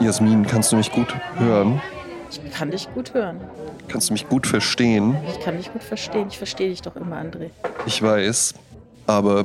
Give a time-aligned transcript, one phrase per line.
[0.00, 1.80] Jasmin, kannst du mich gut hören?
[2.30, 3.40] Ich kann dich gut hören.
[3.88, 5.16] Kannst du mich gut verstehen?
[5.28, 6.28] Ich kann dich gut verstehen.
[6.28, 7.50] Ich verstehe dich doch immer, André.
[7.86, 8.54] Ich weiß,
[9.06, 9.44] aber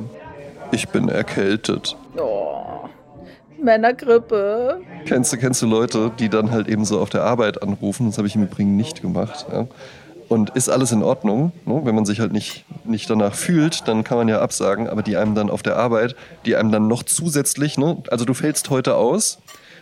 [0.72, 1.96] ich bin erkältet.
[2.16, 2.88] Oh,
[3.62, 4.80] Männergrippe.
[5.06, 8.06] Kennst du, kennst du Leute, die dann halt eben so auf der Arbeit anrufen?
[8.06, 9.46] Das habe ich im Übrigen nicht gemacht.
[9.52, 9.66] Ja?
[10.30, 11.50] Und ist alles in Ordnung?
[11.66, 11.80] Ne?
[11.82, 14.88] Wenn man sich halt nicht, nicht danach fühlt, dann kann man ja absagen.
[14.88, 16.14] Aber die einem dann auf der Arbeit,
[16.46, 18.00] die einem dann noch zusätzlich, ne?
[18.12, 19.40] also du fällst heute aus.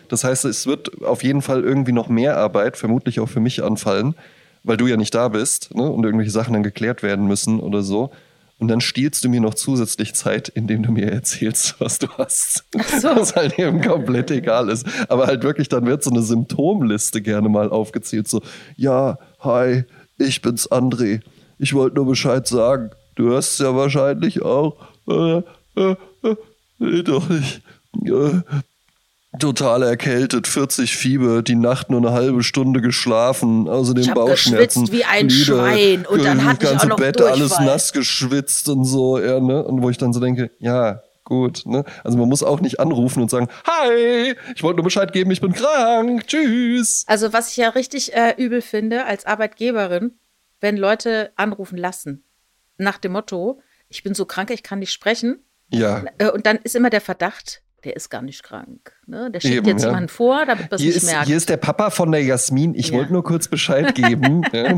[0.08, 3.62] Das heißt, es wird auf jeden Fall irgendwie noch mehr Arbeit, vermutlich auch für mich
[3.62, 4.14] anfallen,
[4.64, 5.82] weil du ja nicht da bist ne?
[5.82, 8.10] und irgendwelche Sachen dann geklärt werden müssen oder so.
[8.58, 12.64] Und dann stiehlst du mir noch zusätzlich Zeit, indem du mir erzählst, was du hast.
[13.02, 13.08] So.
[13.16, 14.86] Was halt eben komplett egal ist.
[15.10, 18.28] Aber halt wirklich, dann wird so eine Symptomliste gerne mal aufgezählt.
[18.28, 18.40] So,
[18.76, 19.84] ja, hi,
[20.18, 21.20] ich bin's André.
[21.58, 22.90] Ich wollte nur Bescheid sagen.
[23.16, 24.76] Du hörst es ja wahrscheinlich auch.
[25.08, 25.42] Äh,
[25.76, 26.36] äh, äh,
[26.78, 27.62] nee, doch nicht.
[28.04, 28.42] Äh,
[29.38, 34.82] total erkältet, 40 Fieber, die Nacht nur eine halbe Stunde geschlafen, außerdem ich hab Bauchschmerzen.
[34.84, 37.40] geschwitzt wie ein Lieder, Schwein und dann das ganze ich auch noch Bett Durchfall.
[37.40, 39.62] alles nass geschwitzt und so, ja, ne?
[39.64, 41.84] Und wo ich dann so denke, ja, gut, ne?
[42.04, 45.42] Also man muss auch nicht anrufen und sagen, hi, ich wollte nur Bescheid geben, ich
[45.42, 47.04] bin krank, tschüss.
[47.06, 50.12] Also was ich ja richtig äh, übel finde als Arbeitgeberin,
[50.60, 52.24] wenn Leute anrufen lassen,
[52.78, 55.44] nach dem Motto, ich bin so krank, ich kann nicht sprechen.
[55.70, 56.04] Ja.
[56.16, 58.92] Äh, und dann ist immer der Verdacht, der ist gar nicht krank.
[59.06, 59.30] Ne?
[59.30, 59.88] Der schickt Eben, jetzt ja.
[59.90, 61.26] jemanden vor, damit wir es nicht ist, merken.
[61.26, 62.74] hier ist der Papa von der Jasmin.
[62.74, 62.94] Ich Ja.
[62.98, 64.42] wollte nur kurz Bescheid geben.
[64.52, 64.72] ja.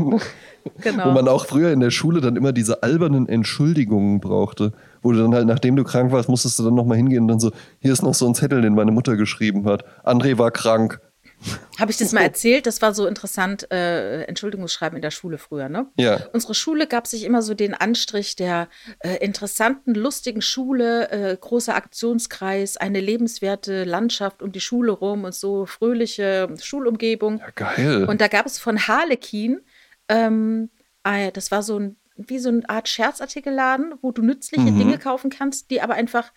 [0.81, 1.05] genau.
[1.05, 4.73] Wo man auch früher in der Schule dann immer diese albernen Entschuldigungen brauchte.
[5.01, 7.39] Wo du dann halt, nachdem du krank warst, musstest du dann nochmal hingehen und dann
[7.39, 9.83] so, hier ist noch so ein Zettel, den meine Mutter geschrieben hat.
[10.03, 11.01] André war krank.
[11.79, 12.67] Habe ich das mal erzählt?
[12.67, 15.87] Das war so interessant, äh, Entschuldigungsschreiben in der Schule früher, ne?
[15.97, 16.27] Ja.
[16.33, 18.67] Unsere Schule gab sich immer so den Anstrich der
[18.99, 25.33] äh, interessanten, lustigen Schule, äh, großer Aktionskreis, eine lebenswerte Landschaft um die Schule rum und
[25.33, 27.39] so fröhliche Schulumgebung.
[27.39, 28.05] Ja, geil.
[28.05, 29.61] Und da gab es von Harlekin,
[30.09, 30.69] ähm,
[31.03, 31.95] äh, das war so ein,
[32.27, 34.77] wie so eine Art Scherzartikelladen, wo du nützliche Mhm.
[34.79, 36.31] Dinge kaufen kannst, die aber einfach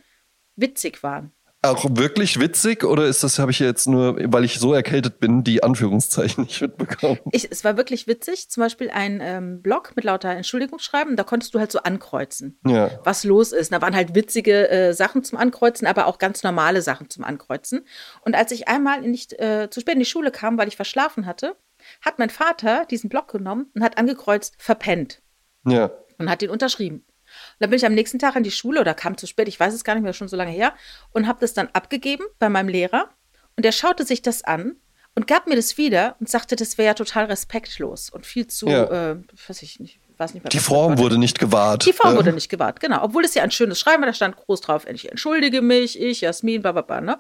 [0.57, 1.33] witzig waren.
[1.63, 5.45] auch wirklich witzig oder ist das, habe ich jetzt nur, weil ich so erkältet bin,
[5.45, 7.19] die Anführungszeichen nicht mitbekommen?
[7.33, 11.55] Ich, es war wirklich witzig, zum Beispiel ein ähm, Blog mit lauter Entschuldigungsschreiben, da konntest
[11.55, 12.91] du halt so ankreuzen, Ja.
[13.05, 13.73] was los ist.
[13.73, 17.87] Da waren halt witzige äh, Sachen zum Ankreuzen, aber auch ganz normale Sachen zum Ankreuzen.
[18.21, 21.25] Und als ich einmal nicht äh, zu spät in die Schule kam, weil ich verschlafen
[21.25, 21.57] hatte,
[22.03, 25.23] hat mein Vater diesen Blog genommen und hat angekreuzt, verpennt
[25.67, 25.91] Ja.
[26.19, 26.97] und hat den unterschrieben.
[26.99, 29.59] Und dann bin ich am nächsten Tag in die Schule oder kam zu spät, ich
[29.59, 30.75] weiß es gar nicht mehr, schon so lange her,
[31.13, 33.11] und habe das dann abgegeben bei meinem Lehrer.
[33.57, 34.77] Und der schaute sich das an
[35.17, 38.69] und gab mir das wieder und sagte, das wäre ja total respektlos und viel zu,
[38.69, 39.11] Ja.
[39.13, 39.17] äh,
[39.49, 40.51] weiß ich nicht, weiß nicht mehr.
[40.51, 41.87] Die Form wurde nicht gewahrt.
[41.87, 42.17] Die Form Ja.
[42.19, 43.03] wurde nicht gewahrt, genau.
[43.03, 46.21] Obwohl es ja ein schönes Schreiben war, da stand groß drauf, ich entschuldige mich, ich,
[46.21, 47.19] Jasmin, bla bla bla, ne?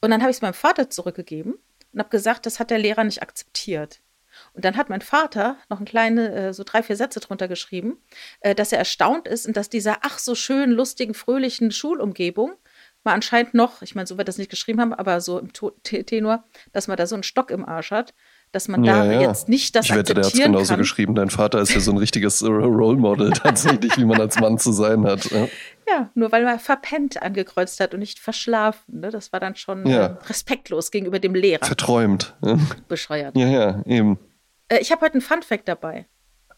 [0.00, 1.54] Und dann habe ich es meinem Vater zurückgegeben
[1.92, 4.00] und habe gesagt, das hat der Lehrer nicht akzeptiert.
[4.58, 7.96] Und dann hat mein Vater noch ein kleine, äh, so drei, vier Sätze drunter geschrieben,
[8.40, 12.54] äh, dass er erstaunt ist und dass dieser ach so schön, lustigen, fröhlichen Schulumgebung
[13.04, 15.52] mal anscheinend noch, ich meine, so wird das nicht geschrieben haben, aber so im
[15.84, 16.42] Tenor,
[16.72, 18.14] dass man da so einen Stock im Arsch hat,
[18.50, 19.20] dass man da Ja, ja.
[19.20, 20.78] jetzt nicht das Ich wette, der hat es genauso kann.
[20.80, 21.14] geschrieben.
[21.14, 24.58] Dein Vater ist ja so ein richtiges äh, Role Model tatsächlich, wie man als Mann
[24.58, 25.24] zu sein hat.
[25.30, 25.46] Ja.
[25.88, 28.98] Ja, nur weil man verpennt angekreuzt hat und nicht verschlafen.
[29.00, 29.10] Ne?
[29.10, 30.06] Das war dann schon Ja.
[30.06, 31.64] äh, respektlos gegenüber dem Lehrer.
[31.64, 32.34] Verträumt.
[32.44, 32.58] Ja,
[32.88, 33.36] Bescheuert.
[33.36, 34.18] ja, ja eben.
[34.68, 36.06] Äh, ich habe heute einen Fun-Fact dabei.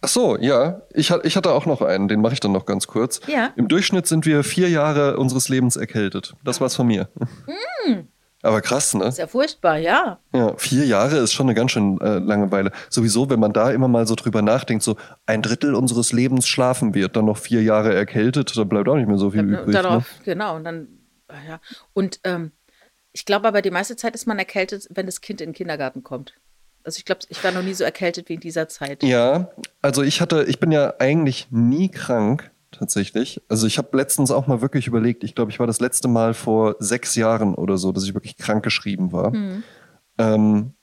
[0.02, 0.82] Ach so, ja.
[0.92, 3.20] Ich, ich hatte auch noch einen, den mache ich dann noch ganz kurz.
[3.26, 3.52] Ja.
[3.56, 6.34] Im Durchschnitt sind wir vier Jahre unseres Lebens erkältet.
[6.42, 7.08] Das war's von mir.
[8.42, 9.04] Aber krass, ne?
[9.04, 10.18] Ist ja furchtbar, ja.
[10.32, 12.72] Ja, vier Jahre ist schon eine ganz schön äh, lange Weile.
[12.88, 14.96] Sowieso, wenn man da immer mal so drüber nachdenkt, so
[15.26, 19.08] ein Drittel unseres Lebens schlafen wird, dann noch vier Jahre erkältet, dann bleibt auch nicht
[19.08, 19.66] mehr so viel übrig.
[19.66, 19.72] Ne?
[19.72, 20.56] darauf, genau.
[20.56, 20.88] Und dann,
[21.46, 21.60] ja.
[21.92, 22.52] Und ähm,
[23.12, 26.02] ich glaube aber, die meiste Zeit ist man erkältet, wenn das Kind in den Kindergarten
[26.02, 26.34] kommt.
[26.84, 29.02] Also ich glaube, ich war noch nie so erkältet wie in dieser Zeit.
[29.02, 29.50] Ja,
[29.82, 33.42] also ich hatte, ich bin ja eigentlich nie krank, tatsächlich.
[33.48, 36.34] Also ich habe letztens auch mal wirklich überlegt, ich glaube, ich war das letzte Mal
[36.34, 39.32] vor sechs Jahren oder so, dass ich wirklich krank geschrieben war.
[39.32, 39.62] Hm.
[40.18, 40.74] Ähm,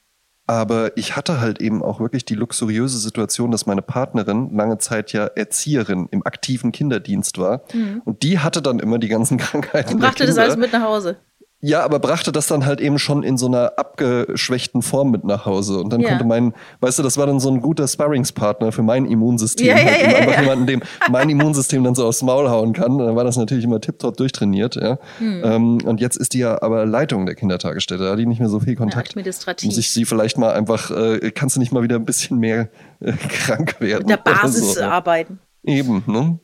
[0.49, 5.11] aber ich hatte halt eben auch wirklich die luxuriöse Situation, dass meine Partnerin lange Zeit
[5.11, 7.63] ja Erzieherin im aktiven Kinderdienst war.
[8.05, 9.95] Und die hatte dann immer die ganzen Krankheiten.
[9.95, 11.17] Und brachte das alles mit nach Hause.
[11.59, 15.45] Ja, aber brachte das dann halt eben schon in so einer abgeschwächten Form mit nach
[15.47, 15.79] Hause.
[15.79, 16.09] Und dann Ja.
[16.09, 19.65] konnte mein, weißt du, das war dann so ein guter Sparringspartner für mein Immunsystem.
[19.67, 20.41] Ja, ja, halt eben ja, einfach ja.
[20.41, 22.99] jemanden, dem mein Immunsystem dann so aufs Maul hauen kann.
[22.99, 24.99] Dann war das natürlich immer tiptop durchtrainiert, ja.
[25.17, 25.41] Hm.
[25.43, 28.03] Ähm, und jetzt ist die ja aber Leitung der Kindertagesstätte.
[28.03, 29.09] Da hat die nicht mehr so viel Ja, Kontakt.
[29.09, 29.67] administrativ.
[29.67, 32.69] Muss ich sie vielleicht mal einfach, äh, kannst du nicht mal wieder ein bisschen mehr
[32.99, 34.05] äh, krank werden?
[34.07, 34.91] Mit der oder Basis so, ne?
[34.91, 35.39] arbeiten.
[35.63, 36.39] Eben, ne?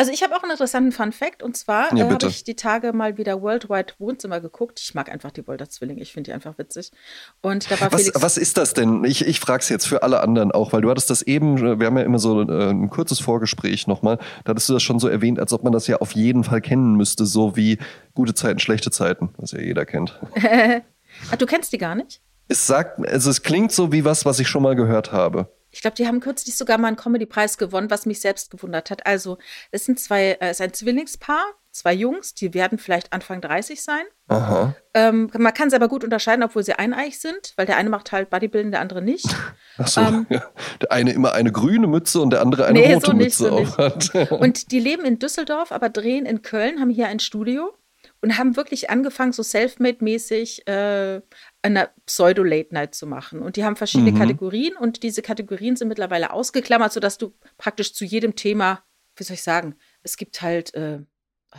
[0.00, 2.54] Also ich habe auch einen interessanten Fun Fact und zwar Ja, äh, habe ich die
[2.54, 4.78] Tage mal wieder Worldwide Wohnzimmer geguckt.
[4.80, 6.92] Ich mag einfach die Wolter-Zwillinge, ich finde die einfach witzig.
[7.40, 8.22] Und da war Was, Felix.
[8.22, 9.02] was ist das denn?
[9.02, 11.84] Ich, ich frage es jetzt für alle anderen auch, weil du hattest das eben, wir
[11.84, 15.08] haben ja immer so äh, ein kurzes Vorgespräch nochmal, da hattest du das schon so
[15.08, 17.78] erwähnt, als ob man das ja auf jeden Fall kennen müsste, so wie
[18.14, 20.16] gute Zeiten, schlechte Zeiten, was ja jeder kennt.
[20.36, 22.20] ah, du kennst die gar nicht?
[22.46, 25.48] Es sagt, also es klingt so wie was, was ich schon mal gehört habe.
[25.78, 29.06] Ich glaube, die haben kürzlich sogar mal einen Comedy-Preis gewonnen, was mich selbst gewundert hat.
[29.06, 29.38] Also,
[29.70, 33.80] es sind zwei, äh, es ist ein Zwillingspaar, zwei Jungs, die werden vielleicht Anfang 30
[33.80, 34.02] sein.
[34.26, 34.74] Aha.
[34.94, 38.10] Ähm, man kann sie aber gut unterscheiden, obwohl sie eineich sind, weil der eine macht
[38.10, 39.26] halt Bodybuilding, der andere nicht.
[39.78, 40.26] Ach so, Ähm.
[40.30, 40.42] ja.
[40.82, 43.44] Der eine immer eine grüne Mütze und der andere eine Nee, rote so nicht, Mütze
[43.44, 44.12] so auf hat.
[44.32, 47.72] Und die leben in Düsseldorf, aber drehen in Köln, haben hier ein Studio
[48.20, 51.20] und haben wirklich angefangen, so selfmade-mäßig äh,
[51.62, 53.40] eine Pseudo-Late-Night zu machen.
[53.40, 54.18] Und die haben verschiedene Mhm.
[54.18, 58.84] Kategorien und diese Kategorien sind mittlerweile ausgeklammert, sodass du praktisch zu jedem Thema,
[59.16, 61.00] wie soll ich sagen, es gibt halt, äh,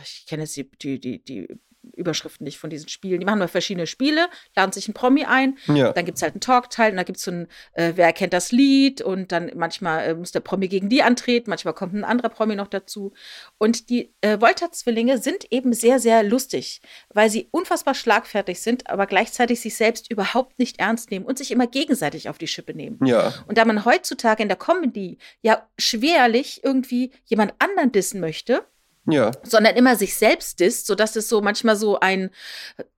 [0.02, 1.48] ich kenne jetzt die, die, die, die
[1.96, 3.20] Überschriften nicht von diesen Spielen.
[3.20, 5.92] Die machen mal verschiedene Spiele, laden sich ein Promi ein, Ja.
[5.92, 8.32] dann gibt es halt einen Talkteil und dann gibt es so ein, äh, wer erkennt
[8.32, 12.04] das Lied und dann manchmal äh, muss der Promi gegen die antreten, manchmal kommt ein
[12.04, 13.12] anderer Promi noch dazu.
[13.58, 19.06] Und die äh, Volta-Zwillinge sind eben sehr, sehr lustig, weil sie unfassbar schlagfertig sind, aber
[19.06, 22.98] gleichzeitig sich selbst überhaupt nicht ernst nehmen und sich immer gegenseitig auf die Schippe nehmen.
[23.04, 23.32] Ja.
[23.46, 28.64] Und da man heutzutage in der Comedy ja schwerlich irgendwie jemand anderen dissen möchte,
[29.06, 29.32] Ja.
[29.42, 32.30] sondern immer sich selbst disst, sodass es so manchmal so ein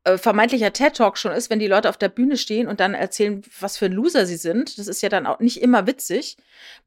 [0.05, 3.43] äh, vermeintlicher TED-Talk schon ist, wenn die Leute auf der Bühne stehen und dann erzählen,
[3.61, 4.79] was für ein Loser sie sind.
[4.79, 6.37] Das ist ja dann auch nicht immer witzig.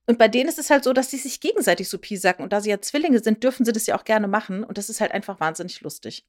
[0.05, 2.43] Und bei denen ist es halt so, dass sie sich gegenseitig so piesacken.
[2.43, 4.63] Und da sie ja Zwillinge sind, dürfen sie das ja auch gerne machen.
[4.63, 6.25] Und das ist halt einfach wahnsinnig lustig.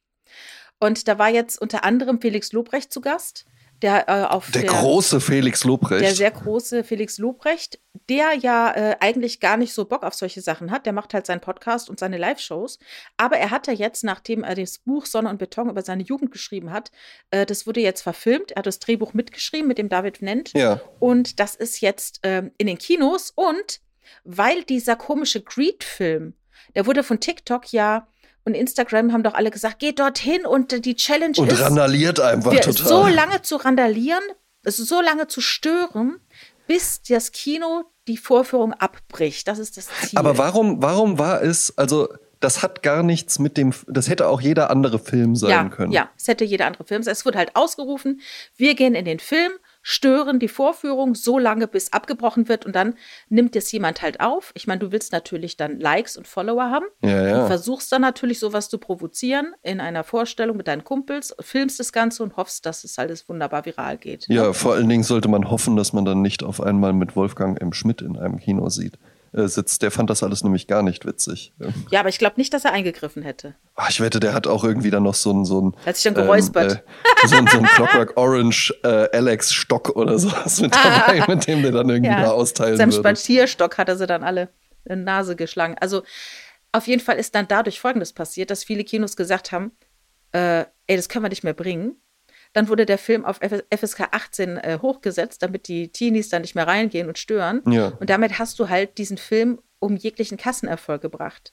[0.79, 3.47] Und da war jetzt unter anderem Felix Lobrecht zu Gast,
[3.82, 6.02] der äh, auf Der, große Felix Lobrecht.
[6.02, 7.78] der sehr große Felix Lobrecht,
[8.08, 10.87] der ja äh, eigentlich gar nicht so Bock auf solche Sachen hat.
[10.87, 12.78] Der macht halt seinen Podcast und seine Live-Shows.
[13.17, 16.31] Aber er hat ja jetzt, nachdem er das Buch Sonne und Beton über seine Jugend
[16.31, 16.90] geschrieben hat,
[17.31, 18.52] äh, das wurde jetzt verfilmt.
[18.52, 20.52] Er hat das Drehbuch mitgeschrieben mit dem David Nennt.
[20.55, 20.81] ja.
[20.99, 23.32] Und das ist jetzt ähm, in den Kinos.
[23.34, 23.81] Und
[24.25, 26.34] weil dieser komische Greed-Film,
[26.75, 28.06] der wurde von TikTok ja
[28.46, 32.52] und Instagram haben doch alle gesagt, geht dorthin und die Challenge Und ist randaliert einfach
[32.52, 32.87] wir total.
[32.87, 34.22] so lange zu randalieren,
[34.64, 36.20] so lange zu stören,
[36.69, 39.48] bis das Kino die Vorführung abbricht.
[39.48, 40.19] Das ist das Ziel.
[40.19, 42.08] Aber warum, warum war es, also
[42.38, 45.90] das hat gar nichts mit dem, das hätte auch jeder andere Film sein ja, können.
[45.90, 47.12] Ja, es hätte jeder andere Film sein.
[47.12, 48.20] Es wurde halt ausgerufen,
[48.56, 49.52] wir gehen in den Film,
[49.88, 52.94] stören die Vorführung so lange, bis abgebrochen wird und dann
[53.29, 54.50] nimmt es jemand halt auf.
[54.56, 56.87] Ich meine, du willst natürlich dann Likes und Follower haben.
[57.05, 57.47] Ja, Du ja.
[57.47, 62.25] versuchst dann natürlich sowas zu provozieren in einer Vorstellung mit deinen Kumpels, filmst das Ganze
[62.25, 64.27] und hoffst, dass es alles wunderbar viral geht.
[64.29, 67.61] Ja, vor allen Dingen sollte man hoffen, dass man dann nicht auf einmal mit Wolfgang
[67.62, 67.73] M.
[67.73, 68.99] Schmidt in einem Kino sieht.
[69.37, 69.83] Äh, sitzt.
[69.83, 71.53] Der fand das alles nämlich gar nicht witzig.
[71.59, 71.67] Ja.
[71.91, 73.55] Ja, aber ich glaube nicht, dass er eingegriffen hätte.
[73.75, 76.05] Ah, ich wette, der hat auch irgendwie dann noch so ein so ein hat sich
[76.05, 76.73] dann geräuspert.
[76.73, 81.47] äh, so, ein- so ein Clockwork Orange äh, Alex Stock oder sowas mit dabei, mit
[81.47, 83.00] dem der dann irgendwie da austeilen Mit seinem würde.
[83.11, 84.49] Spazierstock hat er sie dann alle
[84.85, 85.77] in die Nase geschlagen.
[85.81, 86.03] Also
[86.73, 89.73] auf jeden Fall ist dann dadurch Folgendes passiert, dass viele Kinos gesagt haben,
[90.32, 91.97] äh, ey, das können wir nicht mehr bringen.
[92.56, 96.67] Dann wurde der Film auf FSK 18 äh, hochgesetzt, damit die Teenies dann nicht mehr
[96.67, 97.61] reingehen und stören.
[97.70, 97.88] Ja.
[98.00, 101.53] Und damit hast du halt diesen Film um jeglichen Kassenerfolg gebracht.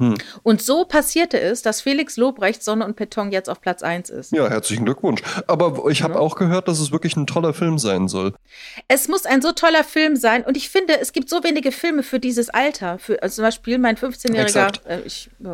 [0.00, 0.16] Hm.
[0.42, 4.32] Und so passierte es, dass Felix Lobrecht Sonne und Beton jetzt auf Platz 1 ist.
[4.32, 5.22] Ja, herzlichen Glückwunsch.
[5.46, 6.20] Aber ich habe Ja.
[6.20, 8.34] auch gehört, dass es wirklich ein toller Film sein soll.
[8.88, 12.02] Es muss ein so toller Film sein und ich finde, es gibt so wenige Filme
[12.02, 12.98] für dieses Alter.
[12.98, 14.86] Für, also zum Beispiel mein 15-jähriger, Exakt.
[14.86, 15.00] äh,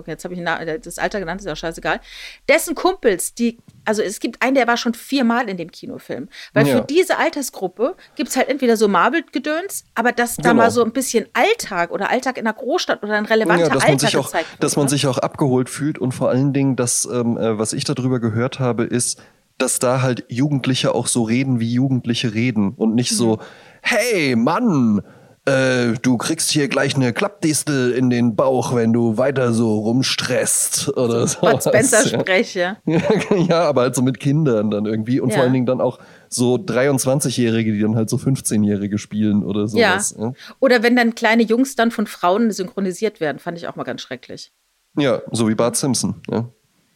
[0.07, 2.01] jetzt habe ich äh, das Alter genannt, ist ja auch scheißegal,
[2.49, 6.29] dessen Kumpels, die, also es gibt einen, der war schon viermal in dem Kinofilm.
[6.53, 6.77] Weil Ja.
[6.79, 10.63] für diese Altersgruppe gibt es halt entweder so Marvel-Gedöns, aber dass da Genau.
[10.63, 13.83] mal so ein bisschen Alltag oder Alltag in der Großstadt oder ein relevanter Ja, dass
[13.83, 14.63] man Alltag sich auch, gezeigt wird.
[14.63, 14.91] dass man ne?
[14.91, 18.59] sich auch abgeholt fühlt und vor allen Dingen, das, ähm, äh, was ich darüber gehört
[18.61, 19.23] habe, ist,
[19.59, 23.41] dass da halt Jugendliche auch so reden, wie Jugendliche reden und nicht so, Mhm.
[23.83, 25.03] hey Mann,
[25.47, 30.97] äh, du kriegst hier gleich eine Klappdistel in den Bauch, wenn du weiter so rumstresst
[30.97, 31.41] oder so.
[31.41, 32.77] Bud Spencer spreche.
[32.87, 33.01] Ja,
[33.37, 35.35] ja, aber halt so mit Kindern dann irgendwie und Ja.
[35.37, 35.99] vor allen Dingen dann auch
[36.29, 40.15] so 23-Jährige, die dann halt so 15-Jährige spielen oder sowas.
[40.19, 40.33] Ja.
[40.61, 44.01] Oder wenn dann kleine Jungs dann von Frauen synchronisiert werden, fand ich auch mal ganz
[44.01, 44.53] schrecklich.
[44.97, 46.23] ja, so wie Bart Simpson.
[46.31, 46.49] Ja.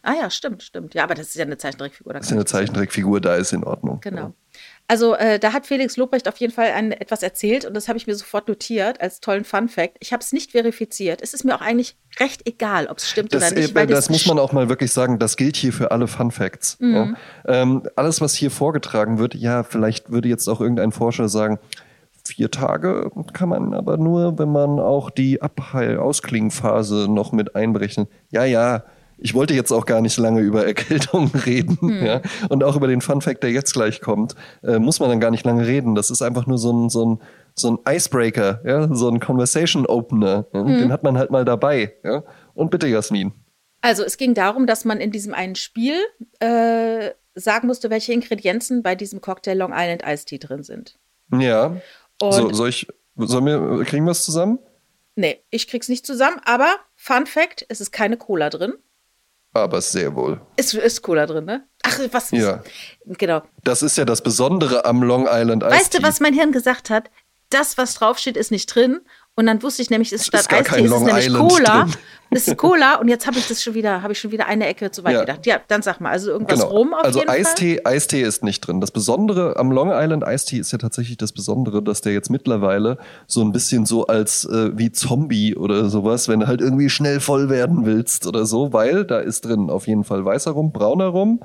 [0.02, 0.94] Ah ja, stimmt, stimmt.
[0.94, 2.12] Ja, aber das ist ja eine Zeichentrickfigur.
[2.14, 2.44] da Das ist ja eine.
[2.46, 4.00] Zeichentrickfigur, da ist in Ordnung.
[4.00, 4.32] Genau.
[4.90, 7.98] Also äh, da hat Felix Lobrecht auf jeden Fall ein, etwas erzählt und das habe
[7.98, 9.98] ich mir sofort notiert als tollen Fun Fact.
[10.00, 11.20] Ich habe es nicht verifiziert.
[11.20, 13.72] Es ist mir auch eigentlich recht egal, ob es stimmt Das, oder nicht.
[13.72, 16.30] äh, weil das muss man auch mal wirklich sagen, das gilt hier für alle Fun
[16.30, 16.78] Facts.
[16.80, 16.94] Mhm.
[17.46, 17.62] Ja.
[17.62, 21.58] Ähm, alles, was hier vorgetragen wird, ja, vielleicht würde jetzt auch irgendein Forscher sagen,
[22.26, 28.08] vier Tage kann man aber nur, wenn man auch die Abheil-Ausklingphase noch mit einberechnet.
[28.30, 28.84] Ja, ja,
[29.18, 31.78] ich wollte jetzt auch gar nicht lange über Erkältung reden.
[31.80, 32.06] Hm.
[32.06, 32.22] Ja?
[32.48, 35.30] Und auch über den Fun Fact, der jetzt gleich kommt, äh, muss man dann gar
[35.30, 35.94] nicht lange reden.
[35.94, 37.22] Das ist einfach nur so ein, so ein,
[37.54, 38.94] so ein Icebreaker, ja?
[38.94, 40.46] so ein Conversation Opener.
[40.52, 40.60] Ja?
[40.60, 40.78] Hm.
[40.78, 41.94] Den hat man halt mal dabei.
[42.04, 42.22] Ja?
[42.54, 43.32] Und bitte, Jasmin.
[43.80, 45.96] Also es ging darum, dass man in diesem einen Spiel
[46.40, 50.98] äh, sagen musste, welche Ingredienzen bei diesem Cocktail Long Island Iced Tea drin sind.
[51.32, 51.76] Ja.
[52.20, 54.58] so, soll ich, sollen wir, kriegen wir es zusammen?
[55.14, 58.74] Nee, ich krieg's nicht zusammen, aber Fun Fact, es ist keine Cola drin.
[59.52, 60.40] Aber sehr wohl.
[60.56, 61.66] Ist, ist Cola drin, ne?
[61.82, 62.30] Ach, was?
[62.30, 62.62] Ja.
[63.06, 63.42] Genau.
[63.64, 66.90] Das ist ja das Besondere am Long Island Iced Weißt du, was mein Hirn gesagt
[66.90, 67.10] hat?
[67.50, 69.00] Das, was draufsteht, ist nicht drin.
[69.38, 71.82] Und dann wusste ich nämlich, es ist statt Eistee ist es nämlich Island Cola.
[71.84, 71.94] Drin.
[72.30, 74.66] Es ist Cola und jetzt habe ich das schon wieder, habe ich schon wieder eine
[74.66, 75.20] Ecke zu weit ja.
[75.20, 75.46] gedacht.
[75.46, 76.72] Ja, dann sag mal, also irgendwas genau.
[76.72, 77.94] rum auf also jeden Eistee, Fall.
[77.94, 78.82] Eistee ist nicht drin.
[78.82, 82.98] Das Besondere am Long Island Eistee ist ja tatsächlich das Besondere, dass der jetzt mittlerweile
[83.26, 87.20] so ein bisschen so als äh, wie Zombie oder sowas, wenn du halt irgendwie schnell
[87.20, 91.06] voll werden willst oder so, weil da ist drin auf jeden Fall weißer Rum, brauner
[91.06, 91.40] Rum,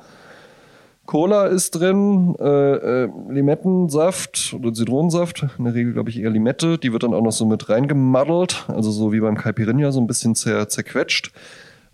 [1.06, 6.78] Cola ist drin, äh, äh, Limettensaft oder Zitronensaft, in der Regel glaube ich eher Limette,
[6.78, 10.08] die wird dann auch noch so mit reingemaddelt, also so wie beim Caipirinha, so ein
[10.08, 11.34] bisschen zer zerquetscht.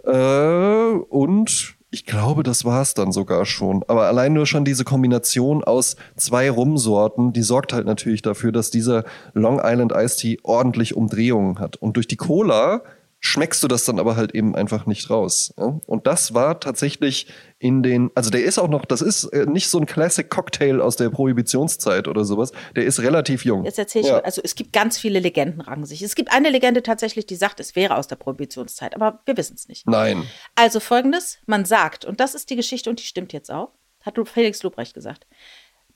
[0.05, 3.83] Äh, und ich glaube, das war es dann sogar schon.
[3.87, 8.69] Aber allein nur schon diese Kombination aus zwei Rumsorten, die sorgt halt natürlich dafür, dass
[8.69, 11.77] dieser Long Island Iced Tea ordentlich Umdrehungen hat.
[11.77, 12.83] Und durch die Cola
[13.21, 15.53] schmeckst du das dann aber halt eben einfach nicht raus.
[15.57, 15.79] Ja?
[15.85, 19.69] Und das war tatsächlich in den, also der ist auch noch, das ist äh, nicht
[19.69, 22.53] so ein Classic Cocktail aus der Prohibitionszeit oder sowas.
[22.75, 23.65] Der ist relativ jung.
[23.65, 24.19] Jetzt erzähle ich, ja.
[24.19, 26.01] also es gibt ganz viele Legenden rangen sich.
[26.01, 29.55] Es gibt eine Legende tatsächlich, die sagt, es wäre aus der Prohibitionszeit, aber wir wissen
[29.55, 29.85] es nicht.
[29.85, 30.23] Nein.
[30.55, 33.71] Also folgendes, man sagt, und das ist die Geschichte und die stimmt jetzt auch,
[34.01, 35.27] hat Felix Lobrecht gesagt.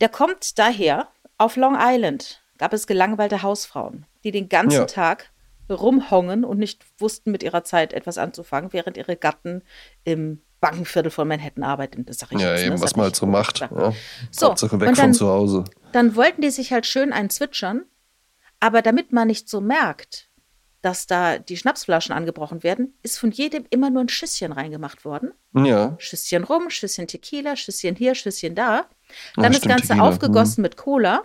[0.01, 4.85] Der kommt daher, auf Long Island gab es gelangweilte Hausfrauen, die den ganzen ja.
[4.85, 5.32] Tag
[5.69, 9.63] rumhongen und nicht wussten, mit ihrer Zeit etwas anzufangen, während ihre Gatten
[10.03, 12.05] im Bankenviertel von Manhattan arbeiten.
[12.05, 12.81] Das sage ich ja, jetzt, eben, ne?
[12.81, 13.59] was man halt so macht.
[13.59, 13.93] Ja.
[14.31, 15.65] So, Hauptsache weg dann, von zu Hause.
[15.91, 17.83] Dann wollten die sich halt schön einzwitschern,
[18.59, 20.29] aber damit man nicht so merkt,
[20.81, 25.31] dass da die Schnapsflaschen angebrochen werden, ist von jedem immer nur ein Schüsschen reingemacht worden.
[25.53, 25.95] Ja.
[25.97, 28.85] Schüsschen rum, Schüsschen Tequila, Schüsschen hier, Schüsschen da.
[29.35, 30.07] Dann Ach, das Ganze Tequila.
[30.07, 30.61] aufgegossen hm.
[30.63, 31.23] mit Cola.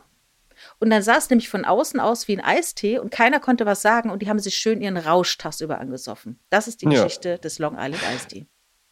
[0.81, 3.83] Und dann sah es nämlich von außen aus wie ein Eistee und keiner konnte was
[3.83, 6.39] sagen und die haben sich schön ihren Rausch tagsüber angesoffen.
[6.51, 7.03] Das ist die ja.
[7.03, 8.47] Geschichte des Long Island Eistee.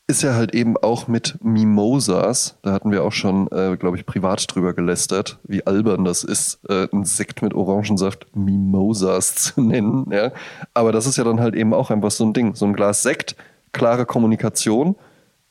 [0.08, 2.58] Ist ja halt eben auch mit Mimosas.
[2.62, 6.60] Da hatten wir auch schon, äh, glaube ich, privat drüber gelästert, wie albern das ist,
[6.68, 10.06] äh, ein Sekt mit Orangensaft Mimosas zu nennen.
[10.12, 10.32] Ja?
[10.74, 12.54] Aber das ist ja dann halt eben auch einfach so ein Ding.
[12.54, 13.34] So ein Glas Sekt,
[13.72, 14.94] klare Kommunikation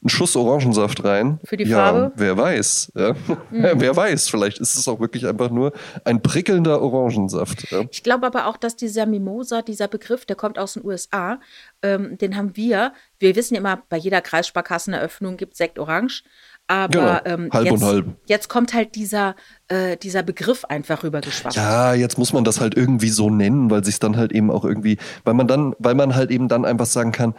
[0.05, 1.39] einen Schuss Orangensaft rein.
[1.43, 2.11] Für die ja, Farbe?
[2.15, 2.91] Wer weiß.
[2.95, 3.13] Ja.
[3.13, 3.37] Mhm.
[3.49, 7.71] wer weiß, vielleicht ist es auch wirklich einfach nur ein prickelnder Orangensaft.
[7.71, 7.81] Ja.
[7.89, 11.39] Ich glaube aber auch, dass dieser Mimosa, dieser Begriff, der kommt aus den USA,
[11.81, 12.93] ähm, den haben wir.
[13.17, 16.23] Wir wissen ja immer, bei jeder Kreissparkasseneröffnung gibt es Sekt Orange.
[16.67, 17.35] Aber genau.
[17.43, 18.05] ähm, halb jetzt, und halb.
[18.25, 19.35] jetzt kommt halt dieser,
[19.67, 21.55] äh, dieser Begriff einfach rübergeschwappt.
[21.55, 24.65] Ja, jetzt muss man das halt irgendwie so nennen, weil sich dann halt eben auch
[24.65, 27.35] irgendwie, weil man dann, weil man halt eben dann einfach sagen kann,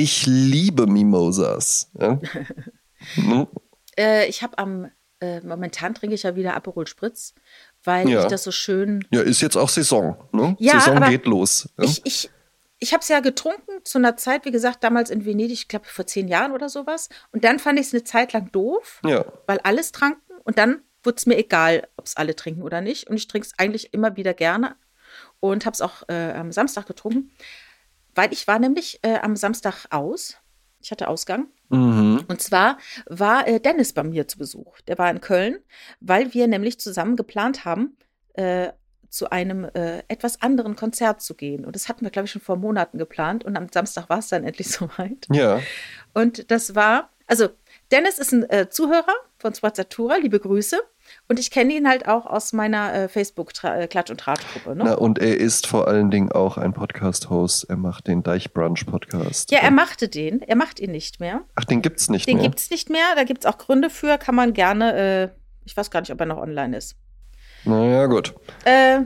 [0.00, 1.90] ich liebe Mimosas.
[1.98, 2.20] Ja?
[3.14, 3.46] hm?
[3.98, 7.34] äh, ich habe am, äh, momentan trinke ich ja wieder Aperol Spritz,
[7.84, 8.22] weil ja.
[8.22, 9.04] ich das so schön.
[9.10, 10.16] Ja, ist jetzt auch Saison.
[10.32, 10.56] Ne?
[10.58, 11.68] Ja, Saison geht los.
[11.78, 11.84] Ja?
[11.84, 12.30] Ich, ich,
[12.78, 15.86] ich habe es ja getrunken zu einer Zeit, wie gesagt, damals in Venedig, ich glaube
[15.86, 17.08] vor zehn Jahren oder sowas.
[17.30, 19.24] Und dann fand ich es eine Zeit lang doof, ja.
[19.46, 20.20] weil alles tranken.
[20.44, 23.08] Und dann wurde es mir egal, ob es alle trinken oder nicht.
[23.08, 24.76] Und ich trinke es eigentlich immer wieder gerne
[25.40, 27.30] und habe es auch äh, am Samstag getrunken.
[28.14, 30.36] Weil ich war nämlich äh, am Samstag aus.
[30.80, 31.46] Ich hatte Ausgang.
[31.68, 32.24] Mhm.
[32.28, 34.80] Und zwar war äh, Dennis bei mir zu Besuch.
[34.82, 35.58] Der war in Köln,
[36.00, 37.96] weil wir nämlich zusammen geplant haben,
[38.34, 38.70] äh,
[39.08, 41.64] zu einem äh, etwas anderen Konzert zu gehen.
[41.64, 43.44] Und das hatten wir, glaube ich, schon vor Monaten geplant.
[43.44, 45.26] Und am Samstag war es dann endlich soweit.
[45.30, 45.60] Ja.
[46.14, 47.48] Und das war, also
[47.90, 50.80] Dennis ist ein äh, Zuhörer von Spazzatura, liebe Grüße.
[51.32, 54.76] Und ich kenne ihn halt auch aus meiner äh, Facebook-Klatsch- äh, und Tratgruppe.
[54.76, 54.98] Ne?
[54.98, 57.70] und er ist vor allen Dingen auch ein Podcast-Host.
[57.70, 59.50] Er macht den Deichbrunch-Podcast.
[59.50, 60.42] Ja, er machte den.
[60.42, 61.40] Er macht ihn nicht mehr.
[61.54, 62.42] Ach, den gibt's nicht den mehr?
[62.42, 63.14] Den gibt's nicht mehr.
[63.16, 64.18] Da gibt's auch Gründe für.
[64.18, 65.28] Kann man gerne, äh,
[65.64, 66.96] ich weiß gar nicht, ob er noch online ist.
[67.64, 68.34] Naja, gut.
[68.66, 69.00] Äh,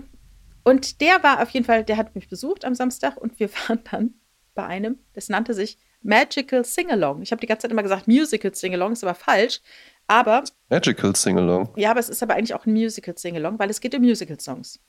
[0.64, 3.78] und der war auf jeden Fall, der hat mich besucht am Samstag und wir waren
[3.88, 4.14] dann
[4.56, 7.22] bei einem, das nannte sich Magical Singalong.
[7.22, 9.60] Ich habe die ganze Zeit immer gesagt Musical Singalong, ist aber falsch.
[10.06, 10.44] Aber.
[10.68, 11.70] Magical Singalong.
[11.76, 14.80] Ja, aber es ist aber eigentlich auch ein Musical Singalong, weil es geht um Musical-Songs.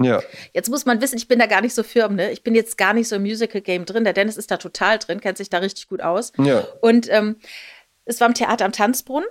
[0.00, 0.22] Ja.
[0.54, 2.30] Jetzt muss man wissen, ich bin da gar nicht so firm, ne?
[2.30, 4.04] Ich bin jetzt gar nicht so im Musical-Game drin.
[4.04, 6.32] Der Dennis ist da total drin, kennt sich da richtig gut aus.
[6.38, 6.64] Ja.
[6.80, 7.36] Und ähm,
[8.04, 9.28] es war im Theater am Tanzbrunnen.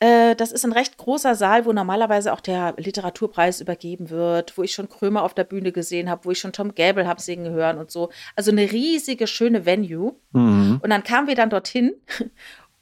[0.00, 4.62] Äh, das ist ein recht großer Saal, wo normalerweise auch der Literaturpreis übergeben wird, wo
[4.62, 7.52] ich schon Krömer auf der Bühne gesehen habe, wo ich schon Tom Gable habe singen
[7.52, 8.10] hören und so.
[8.36, 10.16] Also eine riesige, schöne Venue.
[10.32, 10.80] Mhm.
[10.82, 11.94] Und dann kamen wir dann dorthin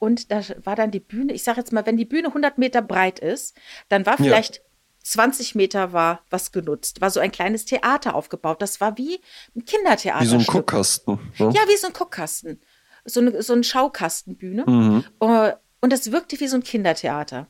[0.03, 2.81] und da war dann die Bühne, ich sage jetzt mal, wenn die Bühne 100 Meter
[2.81, 3.55] breit ist,
[3.89, 4.23] dann war Ja.
[4.25, 4.61] vielleicht
[5.03, 8.61] 20 Meter war was genutzt, war so ein kleines Theater aufgebaut.
[8.61, 9.19] Das war wie
[9.55, 10.21] ein Kindertheater.
[10.21, 11.15] Wie so ein Guckkasten.
[11.39, 11.51] Ne?
[11.53, 12.61] Ja, wie so ein Guckkasten.
[13.05, 14.63] So eine, so eine Schaukastenbühne.
[14.65, 15.03] Mhm.
[15.19, 17.47] Äh, Und das wirkte wie so ein Kindertheater.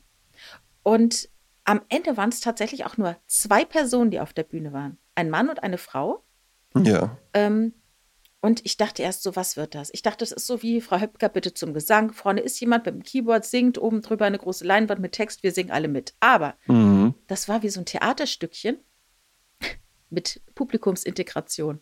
[0.82, 1.28] Und
[1.64, 4.98] am Ende waren es tatsächlich auch nur zwei Personen, die auf der Bühne waren.
[5.14, 6.24] Ein Mann und eine Frau.
[6.76, 7.16] Ja.
[7.32, 7.72] Ähm,
[8.44, 9.88] und ich dachte erst so, was wird das?
[9.92, 12.12] Ich dachte, das ist so wie Frau Höpker bitte zum Gesang.
[12.12, 15.52] Vorne ist jemand mit dem Keyboard, singt, oben drüber eine große Leinwand mit Text, wir
[15.52, 16.14] singen alle mit.
[16.20, 17.14] Aber Mhm.
[17.26, 18.76] das war wie so ein Theaterstückchen
[20.10, 21.80] mit Publikumsintegration.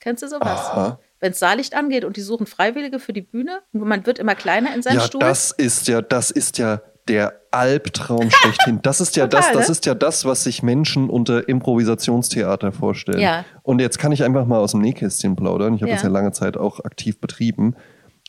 [0.00, 0.60] Kennst du sowas?
[0.60, 1.00] Aha.
[1.20, 4.34] Wenn es Saallicht angeht und die suchen Freiwillige für die Bühne, und man wird immer
[4.34, 5.20] kleiner in seinem Ja, Stuhl.
[5.20, 8.80] das ist ja, das ist ja der Albtraum schlechthin.
[8.82, 9.72] Das ist ja das, Total, das ne?
[9.72, 13.20] ist ja das, was sich Menschen unter Improvisationstheater vorstellen.
[13.20, 13.44] Ja.
[13.62, 15.74] Und jetzt kann ich einfach mal aus dem Nähkästchen plaudern.
[15.74, 15.96] Ich habe Ja.
[15.96, 17.74] das ja lange Zeit auch aktiv betrieben.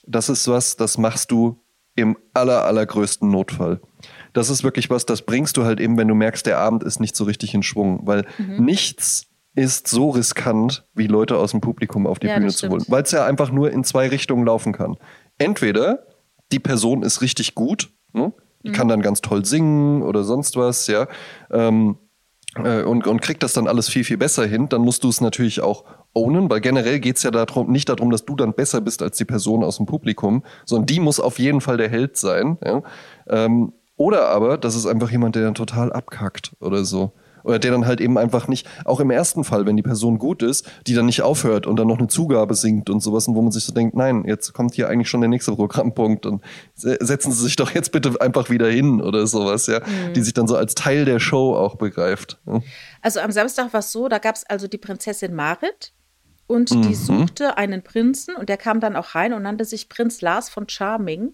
[0.05, 1.59] Das ist was, das machst du
[1.95, 3.81] im aller, allergrößten Notfall.
[4.33, 6.99] Das ist wirklich was, das bringst du halt eben, wenn du merkst, der Abend ist
[6.99, 8.63] nicht so richtig in Schwung, weil Mhm.
[8.63, 12.69] nichts ist so riskant, wie Leute aus dem Publikum auf die Ja, Bühne das zu
[12.69, 14.97] holen, weil es ja einfach nur in zwei Richtungen laufen kann.
[15.39, 16.05] Entweder
[16.51, 18.31] die Person ist richtig gut, ne?
[18.63, 18.73] Die Mhm.
[18.73, 21.07] kann dann ganz toll singen oder sonst was, ja,
[21.51, 21.97] ähm,
[22.63, 25.21] äh, und, und kriegt das dann alles viel, viel besser hin, dann musst du es
[25.21, 25.83] natürlich auch
[26.13, 29.17] ownen, weil generell geht es ja darum, nicht darum, dass du dann besser bist als
[29.17, 32.57] die Person aus dem Publikum, sondern die muss auf jeden Fall der Held sein.
[32.63, 32.81] Ja?
[33.27, 37.13] Ähm, oder aber, das ist einfach jemand, der dann total abkackt oder so.
[37.47, 40.43] Oder der dann halt eben einfach nicht, auch im ersten Fall, wenn die Person gut
[40.43, 43.41] ist, die dann nicht aufhört und dann noch eine Zugabe singt und sowas, und wo
[43.41, 46.43] man sich so denkt, nein, jetzt kommt hier eigentlich schon der nächste Programmpunkt und
[46.75, 49.79] se- setzen Sie sich doch jetzt bitte einfach wieder hin oder sowas, ja,
[50.13, 52.37] die sich dann so als Teil der Show auch begreift.
[52.45, 52.59] Ja.
[53.01, 55.93] Also am Samstag war es so, da gab es also die Prinzessin Marit
[56.47, 56.93] und die Mhm.
[56.95, 60.67] suchte einen Prinzen und der kam dann auch rein und nannte sich Prinz Lars von
[60.67, 61.29] Charming.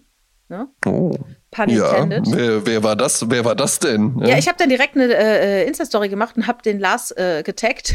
[0.48, 0.68] Ne?
[0.86, 1.16] Oh.
[1.50, 3.28] Pun Ja, wer, wer war das?
[3.30, 4.18] Wer war das denn?
[4.20, 7.94] Ja, ich habe dann direkt eine äh, Insta-Story gemacht und habe den Lars äh, getaggt.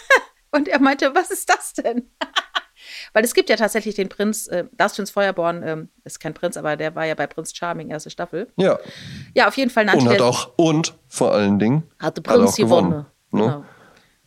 [0.50, 2.10] und er meinte, was ist das denn?
[3.12, 6.76] Weil es gibt ja tatsächlich den Prinz, äh, Prinz Feuerborn, ähm, ist kein Prinz, aber
[6.76, 8.48] der war ja bei Prinz Charming, erste Staffel.
[8.56, 8.78] ja.
[9.34, 12.56] Ja, auf jeden Fall Und hat auch, und vor allen Dingen, hatte hat Prinz auch
[12.56, 13.48] gewonnen, gewonnen.
[13.48, 13.64] ne?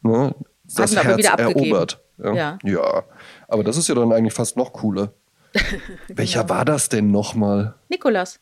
[0.02, 0.18] Genau.
[0.26, 2.02] ne, das aber Herz erobert.
[2.18, 2.34] Ja.
[2.34, 2.58] Ja.
[2.64, 3.04] ja,
[3.48, 5.14] aber das ist ja dann eigentlich fast noch cooler.
[6.08, 6.54] Welcher Genau.
[6.54, 7.76] war das denn nochmal?
[7.90, 8.40] Nikolas.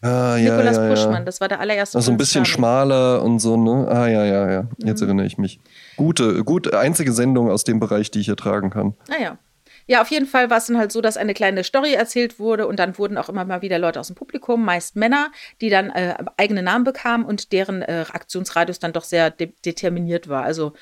[0.00, 1.24] Ah, ja, Nikolas ja, Puschmann, ja.
[1.24, 1.98] das war der allererste.
[1.98, 3.86] Also ein bisschen schmaler und so, ne?
[3.88, 4.68] Ah, ja, ja, ja.
[4.78, 5.08] Jetzt Mhm.
[5.08, 5.60] erinnere ich mich.
[5.96, 8.94] Gute, gute, einzige Sendung aus dem Bereich, die ich ertragen kann.
[9.08, 9.38] Naja.
[9.86, 12.66] Ja, auf jeden Fall war es dann halt so, dass eine kleine Story erzählt wurde
[12.66, 15.90] und dann wurden auch immer mal wieder Leute aus dem Publikum, meist Männer, die dann
[15.90, 20.42] äh, eigene Namen bekamen und deren äh, Aktionsradius dann doch sehr de determiniert war.
[20.42, 20.72] Also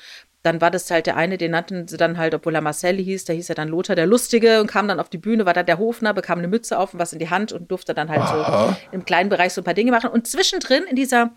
[0.43, 3.23] dann war das halt der eine, den nannten sie dann halt, obwohl er Marcel hieß,
[3.25, 5.63] der hieß ja dann Lothar der Lustige und kam dann auf die Bühne, war da
[5.63, 8.19] der Hofner, bekam eine Mütze auf und was in die Hand und durfte dann halt
[8.19, 8.67] Aha.
[8.67, 10.09] so im kleinen Bereich so ein paar Dinge machen.
[10.09, 11.31] Und zwischendrin in dieser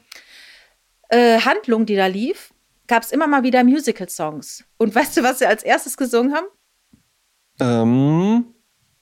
[1.09, 2.53] äh, Handlung, die da lief,
[2.89, 4.65] gab es immer mal wieder Musical-Songs.
[4.77, 6.47] Und weißt du, was sie als erstes gesungen haben?
[7.61, 8.47] Ähm,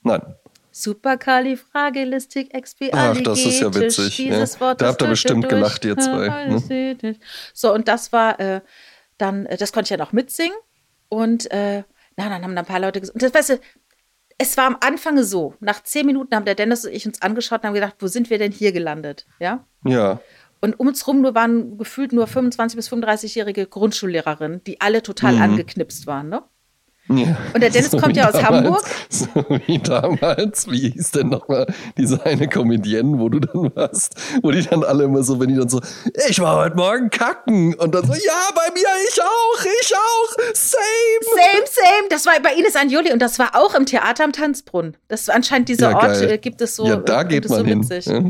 [0.02, 0.20] nein.
[0.70, 3.16] Supercalifragilistikexpialidocious.
[3.16, 4.60] Ach, das ist ja witzig, Dieses ja.
[4.60, 7.16] Wort Da habt ihr bestimmt gelacht, ihr zwei, ne?
[7.54, 8.60] So, und das war äh,
[9.18, 10.56] dann, äh, das konnte ich ja noch mitsingen.
[11.08, 11.84] Und äh,
[12.16, 13.14] na, dann haben da ein paar Leute gesungen.
[13.14, 13.60] Und das, weißt du,
[14.38, 15.54] es war am Anfang so.
[15.60, 18.30] Nach zehn Minuten haben der Dennis und ich uns angeschaut und haben gedacht, wo sind
[18.30, 19.26] wir denn hier gelandet?
[19.38, 19.64] Ja.
[19.84, 20.20] Ja.
[20.60, 25.34] Und um uns rum nur waren gefühlt nur 25- bis 35-jährige Grundschullehrerinnen, die alle total
[25.34, 25.42] Mhm.
[25.42, 26.42] angeknipst waren, ne?
[27.08, 27.36] Ja.
[27.52, 28.84] Und der Dennis kommt wie ja aus damals, Hamburg.
[29.10, 29.26] So
[29.66, 31.66] wie damals, wie hieß denn nochmal
[31.98, 35.56] diese eine Comedienne, wo du dann warst, wo die dann alle immer so, wenn die
[35.56, 35.80] dann so,
[36.28, 40.54] ich war heute Morgen kacken und dann so, ja, bei mir, ich auch, ich auch,
[40.54, 40.80] same.
[41.22, 42.08] Same, same.
[42.10, 44.96] Das war bei Ines Anjoli und das war auch im Theater am Tanzbrunnen.
[45.08, 46.86] Das war anscheinend dieser Ja, Ort äh, gibt es so.
[46.86, 47.82] ja, da äh, geht man so hin.
[47.82, 48.06] witzig.
[48.06, 48.22] Ja.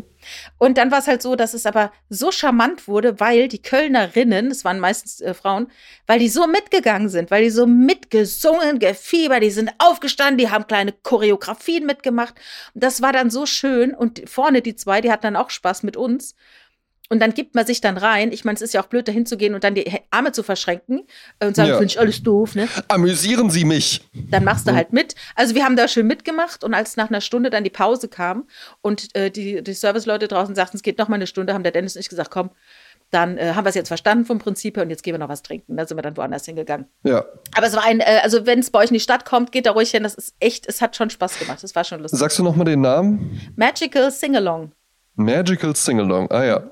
[0.64, 4.50] Und dann war es halt so, dass es aber so charmant wurde, weil die Kölnerinnen,
[4.50, 5.66] es waren meistens äh, Frauen,
[6.06, 10.66] weil die so mitgegangen sind, weil die so mitgesungen, gefiebert, die sind aufgestanden, die haben
[10.66, 12.36] kleine Choreografien mitgemacht.
[12.72, 13.94] Und das war dann so schön.
[13.94, 16.34] Und vorne die zwei, die hatten dann auch Spaß mit uns.
[17.10, 18.32] Und dann gibt man sich dann rein.
[18.32, 21.06] Ich meine, es ist ja auch blöd, da hinzugehen und dann die Arme zu verschränken
[21.42, 21.74] und sagen, Ja.
[21.76, 22.66] finde ich alles doof, ne?
[22.88, 24.00] Amüsieren Sie mich.
[24.30, 25.14] dann machst du halt mit.
[25.34, 28.44] Also wir haben da schön mitgemacht und als nach einer Stunde dann die Pause kam
[28.80, 31.72] und äh, die, die Serviceleute draußen sagten, es geht noch mal eine Stunde, haben der
[31.72, 32.50] Dennis und ich gesagt, komm,
[33.10, 35.28] dann äh, haben wir es jetzt verstanden vom Prinzip her und jetzt gehen wir noch
[35.28, 35.76] was trinken.
[35.76, 36.86] Da sind wir dann woanders hingegangen.
[37.04, 37.24] Ja.
[37.54, 39.66] Aber es war ein, äh, also wenn es bei euch in die Stadt kommt, geht
[39.66, 40.02] da ruhig hin.
[40.04, 41.62] Das ist echt, es hat schon Spaß gemacht.
[41.62, 42.18] Es war schon lustig.
[42.18, 43.40] Sagst du nochmal den Namen?
[43.56, 44.72] Magical Singalong.
[45.16, 46.64] Magical Singalong, ah ja.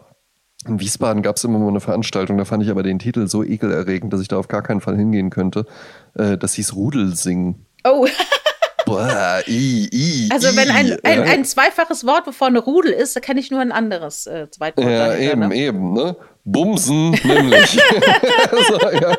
[0.66, 3.42] In Wiesbaden gab es immer mal eine Veranstaltung, da fand ich aber den Titel so
[3.42, 5.66] ekelerregend, dass ich da auf gar keinen Fall hingehen könnte.
[6.14, 7.66] Äh, das hieß Rudelsingen.
[7.84, 8.06] Oh.
[8.86, 13.20] Boah, i, i, Also wenn ein, ein, ein zweifaches Wort, bevor eine Rudel ist, da
[13.20, 14.86] kenne ich nur ein anderes äh, Zweitwort.
[14.86, 15.54] Ja, dahinter, eben, ne?
[15.54, 16.16] eben, ne?
[16.44, 17.70] Bumsen, nämlich.
[18.68, 19.16] so, ja.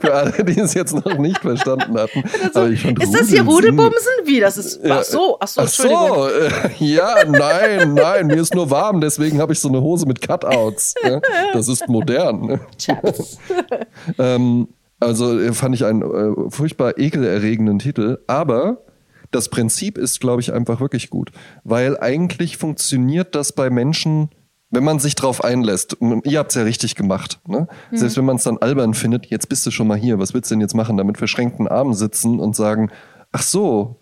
[0.00, 2.26] Für alle, die es jetzt noch nicht verstanden hatten.
[2.52, 4.12] Fand Ist das hier Rudelbumsen?
[4.24, 4.40] Wie?
[4.40, 4.80] Das ist.
[4.88, 9.40] Ach so, ach so, Ach so, äh, ja, nein, nein, mir ist nur warm, deswegen
[9.40, 10.94] habe ich so eine Hose mit Cutouts.
[11.02, 11.20] Ja,
[11.52, 12.46] das ist modern.
[12.46, 12.60] Ne?
[12.78, 13.38] Schatz.
[14.18, 14.68] Ähm,
[15.00, 18.78] also äh, fand ich einen äh, furchtbar ekelerregenden Titel, aber
[19.30, 21.30] das Prinzip ist, glaube ich, einfach wirklich gut,
[21.64, 24.30] weil eigentlich funktioniert das bei Menschen,
[24.74, 25.96] wenn man sich drauf einlässt.
[26.24, 27.40] Ihr habt es ja richtig gemacht.
[27.46, 27.68] Ne?
[27.92, 30.50] Selbst wenn man es dann albern findet, jetzt bist du schon mal hier, was willst
[30.50, 30.96] du denn jetzt machen?
[30.96, 32.90] Da mit verschränkten Armen sitzen und sagen,
[33.32, 34.00] ach so,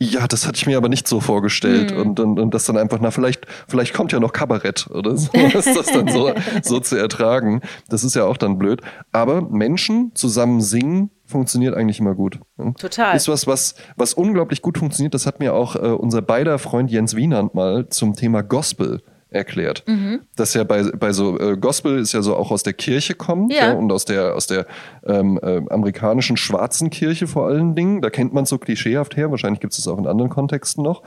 [0.00, 1.90] ja, das hatte ich mir aber nicht so vorgestellt.
[1.90, 5.32] Und, und, und das dann einfach, na, vielleicht, vielleicht kommt ja noch Kabarett oder so.
[5.32, 7.62] ist das dann so, so zu ertragen?
[7.88, 8.80] Das ist ja auch dann blöd.
[9.10, 12.38] Aber Menschen zusammen singen funktioniert eigentlich immer gut.
[12.56, 12.74] ne?
[12.78, 13.16] Total.
[13.16, 15.14] Ist was, was, was unglaublich gut funktioniert.
[15.14, 19.84] Das hat mir auch äh, unser beider Freund Jens Wienand mal zum Thema Gospel erklärt.
[19.86, 20.20] Mhm.
[20.36, 23.52] Das ja bei, bei so äh, Gospel ist ja so auch aus der Kirche kommt
[23.52, 23.68] Ja.
[23.68, 24.66] ja, und aus der, aus der
[25.06, 28.00] ähm, äh, amerikanischen schwarzen Kirche vor allen Dingen.
[28.00, 29.30] Da kennt man so klischeehaft her.
[29.30, 31.02] Wahrscheinlich gibt es es auch in anderen Kontexten noch.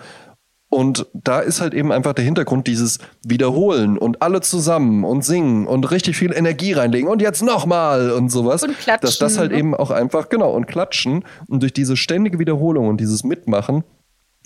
[0.70, 5.68] Und da ist halt eben einfach der Hintergrund dieses Wiederholen und alle zusammen und singen
[5.68, 8.64] und richtig viel Energie reinlegen und jetzt nochmal und sowas.
[8.64, 9.58] Und klatschen, Dass das halt ne?
[9.58, 13.84] eben auch einfach, genau, und klatschen und durch diese ständige Wiederholung und dieses Mitmachen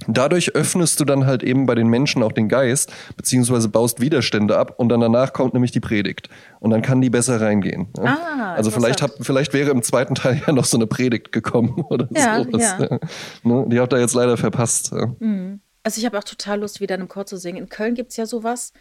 [0.08, 4.58] Dadurch öffnest du dann halt eben bei den Menschen auch den Geist, beziehungsweise baust Widerstände
[4.58, 6.28] ab und dann danach kommt nämlich die Predigt.
[6.60, 7.88] Und dann kann die besser reingehen.
[7.98, 8.18] Ja?
[8.38, 11.82] Ah, also vielleicht, hab, vielleicht wäre im zweiten Teil ja noch so eine Predigt gekommen
[11.90, 12.76] oder Ja, sowas.
[12.80, 13.00] ja.
[13.44, 13.66] Ne?
[13.70, 14.92] Die habt ihr jetzt leider verpasst.
[14.92, 15.14] Ja.
[15.84, 17.58] Also ich habe auch total Lust, wieder in einem Chor zu singen.
[17.64, 18.74] In Köln gibt es ja sowas.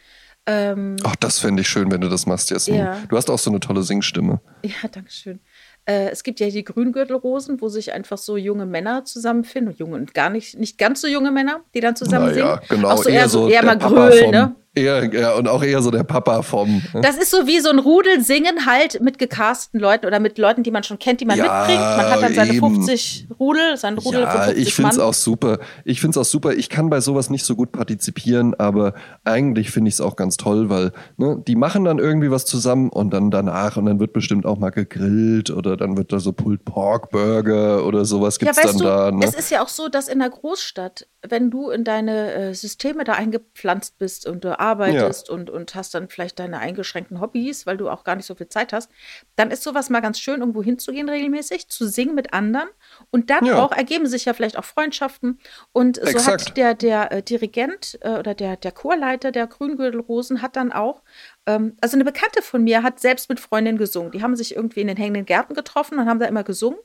[0.46, 2.78] Ähm, Ach, das fände ich schön, wenn du das machst, Jasmin.
[2.80, 2.98] Ja.
[3.08, 4.40] Du hast auch so eine tolle Singstimme.
[4.62, 5.40] Ja, danke schön.
[5.86, 9.74] Äh, es gibt ja die Grüngürtelrosen, wo sich einfach so junge Männer zusammenfinden.
[9.76, 12.68] Junge und gar nicht, nicht ganz so junge Männer, die dann zusammen Naja, singen.
[12.68, 12.88] genau.
[12.90, 13.94] Auch so eher, so, eher mal vom,
[14.30, 14.54] ne?
[14.76, 16.82] Eher, ja, und auch eher so der Papa vom.
[16.92, 17.00] ne?
[17.00, 20.62] Das ist so wie so ein Rudel singen halt mit gecasteten Leuten oder mit Leuten,
[20.64, 21.80] die man schon kennt, die man Ja, mitbringt.
[21.80, 22.74] Man hat dann seine eben.
[22.74, 25.58] 50 Rudel, sein Rudel von Ja, 50 ich finde es auch super.
[25.84, 26.52] Ich finde es auch super.
[26.54, 30.36] Ich kann bei sowas nicht so gut partizipieren, aber eigentlich finde ich es auch ganz
[30.36, 34.12] toll, weil ne, die machen dann irgendwie was zusammen und dann danach und dann wird
[34.12, 38.46] bestimmt auch mal gegrillt oder dann wird da so Pulled Pork Burger oder sowas Ja,
[38.46, 39.10] gibt's weißt dann du, da.
[39.12, 39.24] Ne?
[39.24, 43.04] es ist ja auch so, dass in der Großstadt, wenn du in deine äh, Systeme
[43.04, 47.76] da eingepflanzt bist und du arbeitest und, und hast dann vielleicht deine eingeschränkten Hobbys, weil
[47.76, 48.90] du auch gar nicht so viel Zeit hast,
[49.36, 52.68] dann ist sowas mal ganz schön, irgendwo hinzugehen regelmäßig, zu singen mit anderen
[53.10, 53.62] und dann Ja.
[53.62, 55.38] auch ergeben sich ja vielleicht auch Freundschaften
[55.72, 56.48] und so Exakt.
[56.50, 61.02] hat der, der äh, Dirigent äh, oder der, der Chorleiter der Grüngürtelrosen hat dann auch
[61.46, 64.12] ähm, also eine Bekannte von mir hat selbst mit Freundinnen gesungen.
[64.12, 66.78] Die haben sich irgendwie in den hängenden Gärten getroffen und haben da immer gesungen.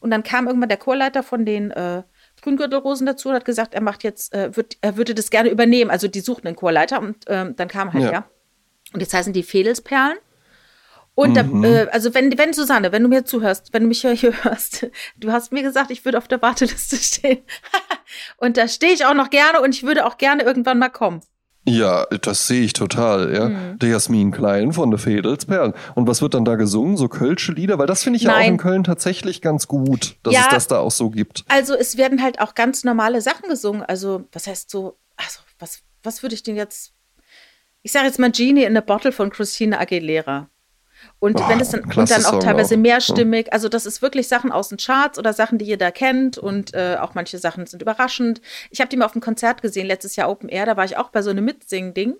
[0.00, 2.02] Und dann kam irgendwann der Chorleiter von den äh,
[2.44, 5.90] Grüngürtelrosen dazu und hat gesagt, er macht jetzt, äh, wird, er würde das gerne übernehmen.
[5.90, 8.12] Also die suchten einen Chorleiter und ähm, dann kam halt, Ja.
[8.12, 8.24] ja.
[8.92, 10.18] Und jetzt heißen die Fedelsperlen.
[11.16, 11.62] Und Mhm.
[11.62, 14.44] da, äh, also wenn, wenn Susanne, wenn du mir zuhörst, wenn du mich hier, hier
[14.44, 17.42] hörst, du hast mir gesagt, ich würde auf der Warteliste stehen.
[18.36, 21.22] und da stehe ich auch noch gerne und ich würde auch gerne irgendwann mal kommen.
[21.66, 23.48] Ja, das sehe ich total, ja.
[23.48, 23.78] Mhm.
[23.78, 25.72] Der Jasmin Klein von der Fedelsperlen.
[25.94, 26.96] Und was wird dann da gesungen?
[26.98, 27.78] So Kölsche Lieder?
[27.78, 28.52] Weil das finde ich ja auch Nein.
[28.52, 30.40] in Köln tatsächlich ganz gut, dass Ja.
[30.42, 31.44] es das da auch so gibt.
[31.48, 33.82] Also es werden halt auch ganz normale Sachen gesungen.
[33.82, 36.92] Also was heißt so, also was, was würde ich denn jetzt,
[37.82, 40.50] ich sage jetzt mal Genie in a Bottle von Christina Aguilera.
[41.18, 42.80] Und Oh, wenn das dann, und dann auch Song teilweise auch.
[42.80, 46.74] mehrstimmig, also das ist wirklich Sachen aus den Charts oder Sachen, die jeder kennt und
[46.74, 48.40] äh, auch manche Sachen sind überraschend.
[48.70, 50.96] Ich habe die mal auf einem Konzert gesehen, letztes Jahr Open Air, da war ich
[50.96, 52.16] auch bei so einem Mitsingen-Ding.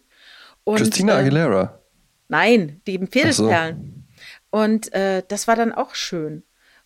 [0.64, 1.78] Und, Christina äh, Aguilera.
[2.28, 3.50] Nein, die Ach so.
[4.50, 6.42] Und äh, das war dann auch schön.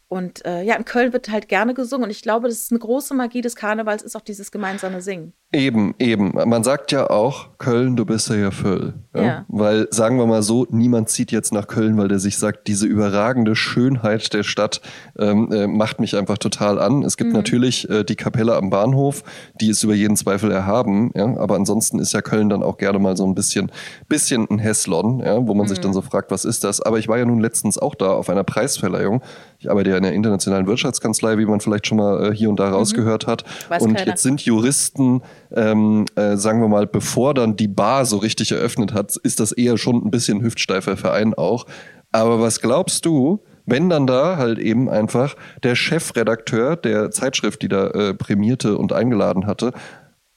[0.09, 2.05] Und äh, ja, in Köln wird halt gerne gesungen.
[2.05, 5.35] Und ich glaube, das ist eine große Magie des Karnevals, ist auch dieses gemeinsame Singen.
[5.53, 6.33] Eben, eben.
[6.35, 8.95] Man sagt ja auch, Köln, du bist ja Völl.
[9.15, 9.23] Ja?
[9.23, 9.45] Ja.
[9.49, 12.87] Weil, sagen wir mal so, niemand zieht jetzt nach Köln, weil der sich sagt, diese
[12.87, 14.83] überragende Schönheit der Stadt
[15.19, 17.03] ähm, äh, macht mich einfach total an.
[17.03, 19.25] Es gibt natürlich äh, die Kapelle am Bahnhof,
[19.61, 21.37] die ist über jeden Zweifel erhaben, ja.
[21.39, 23.71] Aber ansonsten ist ja Köln dann auch gerne mal so ein bisschen,
[24.09, 26.81] bisschen ein Hässlon, ja, wo man sich dann so fragt, was ist das?
[26.81, 29.23] Aber ich war ja nun letztens auch da auf einer Preisverleihung.
[29.59, 32.59] Ich arbeite ja in der internationalen Wirtschaftskanzlei, wie man vielleicht schon mal äh, hier und
[32.59, 33.45] da rausgehört hat.
[33.69, 34.07] Weiß und keiner.
[34.09, 35.23] jetzt sind Juristen,
[35.55, 39.53] ähm, äh, sagen wir mal, bevor dann die Bar so richtig eröffnet hat, ist das
[39.53, 41.67] eher schon ein bisschen hüftsteifer Verein auch.
[42.13, 47.69] Aber was glaubst du, wenn dann da halt eben einfach der Chefredakteur der Zeitschrift, die
[47.69, 49.73] da äh, prämierte und eingeladen hatte,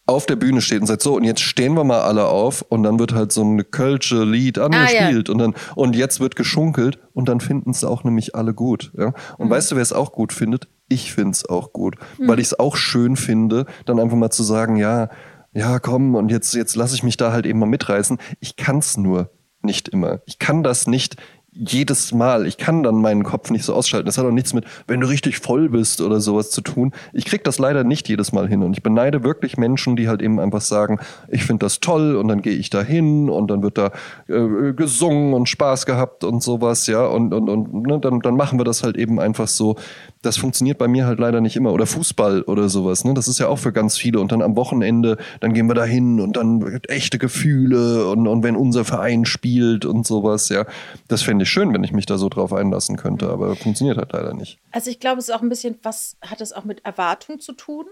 [0.08, 2.84] auf der Bühne steht und sagt, so, und jetzt stehen wir mal alle auf und
[2.84, 5.34] dann wird halt so ein Kölsche Lied angespielt Ah, ja.
[5.34, 8.92] und dann, und jetzt wird geschunkelt und dann finden es auch nämlich alle gut.
[8.98, 9.14] Ja?
[9.38, 9.52] Und Mhm.
[9.52, 10.68] weißt du, wer es auch gut findet?
[10.90, 14.44] Ich finde es auch gut, weil ich es auch schön finde, dann einfach mal zu
[14.44, 15.10] sagen, ja,
[15.54, 18.18] ja, komm, und jetzt, jetzt lasse ich mich da halt eben mal mitreißen.
[18.40, 19.30] Ich kann es nur
[19.62, 20.22] nicht immer.
[20.26, 21.16] Ich kann das nicht
[21.54, 22.48] jedes Mal.
[22.48, 24.06] Ich kann dann meinen Kopf nicht so ausschalten.
[24.06, 26.94] Das hat auch nichts mit, wenn du richtig voll bist oder sowas zu tun.
[27.12, 28.64] Ich krieg das leider nicht jedes Mal hin.
[28.64, 32.30] Und ich beneide wirklich Menschen, die halt eben einfach sagen, ich finde das toll und
[32.30, 33.92] dann gehe ich da hin und dann wird da
[34.28, 37.06] äh, gesungen und Spaß gehabt und sowas, ja.
[37.06, 39.76] Und, und, und ne, dann, dann machen wir das halt eben einfach so.
[40.24, 41.74] Das funktioniert bei mir halt leider nicht immer.
[41.74, 43.04] Oder Fußball oder sowas.
[43.04, 43.14] Ne?
[43.16, 44.20] Das ist ja auch für ganz viele.
[44.20, 48.44] Und dann am Wochenende, dann gehen wir da hin und dann echte Gefühle und, und
[48.44, 50.66] wenn unser Verein spielt und sowas, ja.
[51.08, 54.14] Das fände ich schön, wenn ich mich da so drauf einlassen könnte, aber funktioniert halt
[54.14, 54.60] leider nicht.
[54.72, 57.54] Also ich glaube, es ist auch ein bisschen, was hat es auch mit Erwartung zu
[57.54, 57.86] tun?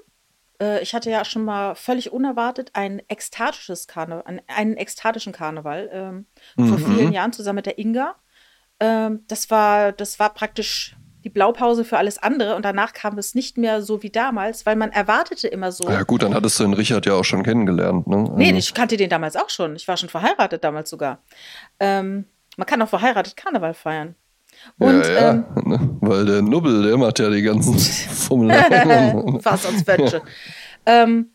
[0.61, 5.89] Äh, Ich hatte ja schon mal völlig unerwartet ein ekstatisches Karneval, einen, einen ekstatischen Karneval
[5.91, 6.25] ähm,
[6.57, 8.15] vor vielen Jahren zusammen mit der Inga.
[8.79, 13.35] Ähm, das war, das war praktisch die Blaupause für alles andere und danach kam es
[13.35, 15.89] nicht mehr so wie damals, weil man erwartete immer so.
[15.89, 18.31] Ja gut, dann hattest du den Richard ja auch schon kennengelernt, ne?
[18.35, 19.75] Nee, Also- ich kannte den damals auch schon.
[19.75, 21.21] Ich war schon verheiratet damals sogar.
[21.79, 22.25] Ähm,
[22.57, 24.15] man kann auch verheiratet Karneval feiern.
[24.77, 25.97] Und ja, ja, ähm, ne?
[26.01, 29.41] weil der Nubbel, der macht ja die ganzen Fummeleien.
[29.41, 30.21] Fast ans Wetsche.
[30.85, 31.31] ähm,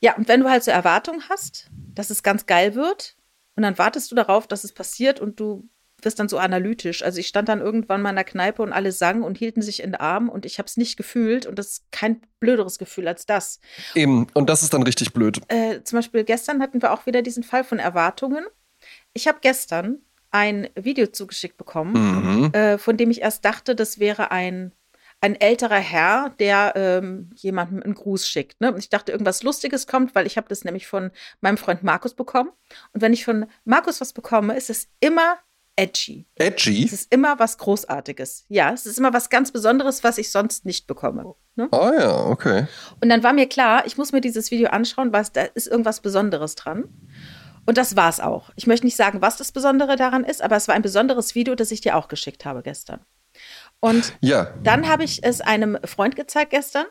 [0.00, 3.16] ja, und wenn du halt so Erwartungen hast, dass es ganz geil wird,
[3.56, 5.68] und dann wartest du darauf, dass es passiert und du
[6.04, 7.02] wirst dann so analytisch.
[7.02, 9.82] Also ich stand dann irgendwann mal in der Kneipe und alle sangen und hielten sich
[9.82, 13.08] in den Arm und ich habe es nicht gefühlt und das ist kein blöderes Gefühl
[13.08, 13.60] als das.
[13.94, 15.40] Eben, und das ist dann richtig blöd.
[15.48, 18.44] Äh, zum Beispiel gestern hatten wir auch wieder diesen Fall von Erwartungen.
[19.12, 19.98] Ich habe gestern
[20.30, 21.92] ein Video zugeschickt bekommen,
[22.46, 22.54] Mhm.
[22.54, 24.72] äh, von dem ich erst dachte, das wäre ein,
[25.20, 28.60] ein älterer Herr, der ähm, jemandem einen Gruß schickt.
[28.60, 28.72] Ne?
[28.72, 31.10] Und ich dachte, irgendwas Lustiges kommt, weil ich habe das nämlich von
[31.40, 32.50] meinem Freund Markus bekommen.
[32.92, 35.36] Und wenn ich von Markus was bekomme, ist es immer
[35.76, 36.26] edgy.
[36.36, 36.84] Edgy?
[36.84, 38.44] Es ist immer was Großartiges.
[38.48, 41.34] Ja, es ist immer was ganz Besonderes, was ich sonst nicht bekomme.
[41.56, 41.68] Ne?
[41.72, 42.66] Ah ja, okay.
[43.00, 45.66] Und dann war mir klar, ich muss mir dieses Video anschauen, weil es- da ist
[45.66, 46.84] irgendwas Besonderes dran.
[47.66, 48.50] Und das war es auch.
[48.56, 51.54] Ich möchte nicht sagen, was das Besondere daran ist, aber es war ein besonderes Video,
[51.54, 53.00] das ich dir auch geschickt habe gestern.
[53.80, 56.86] Und Ja, dann habe ich es einem Freund gezeigt gestern.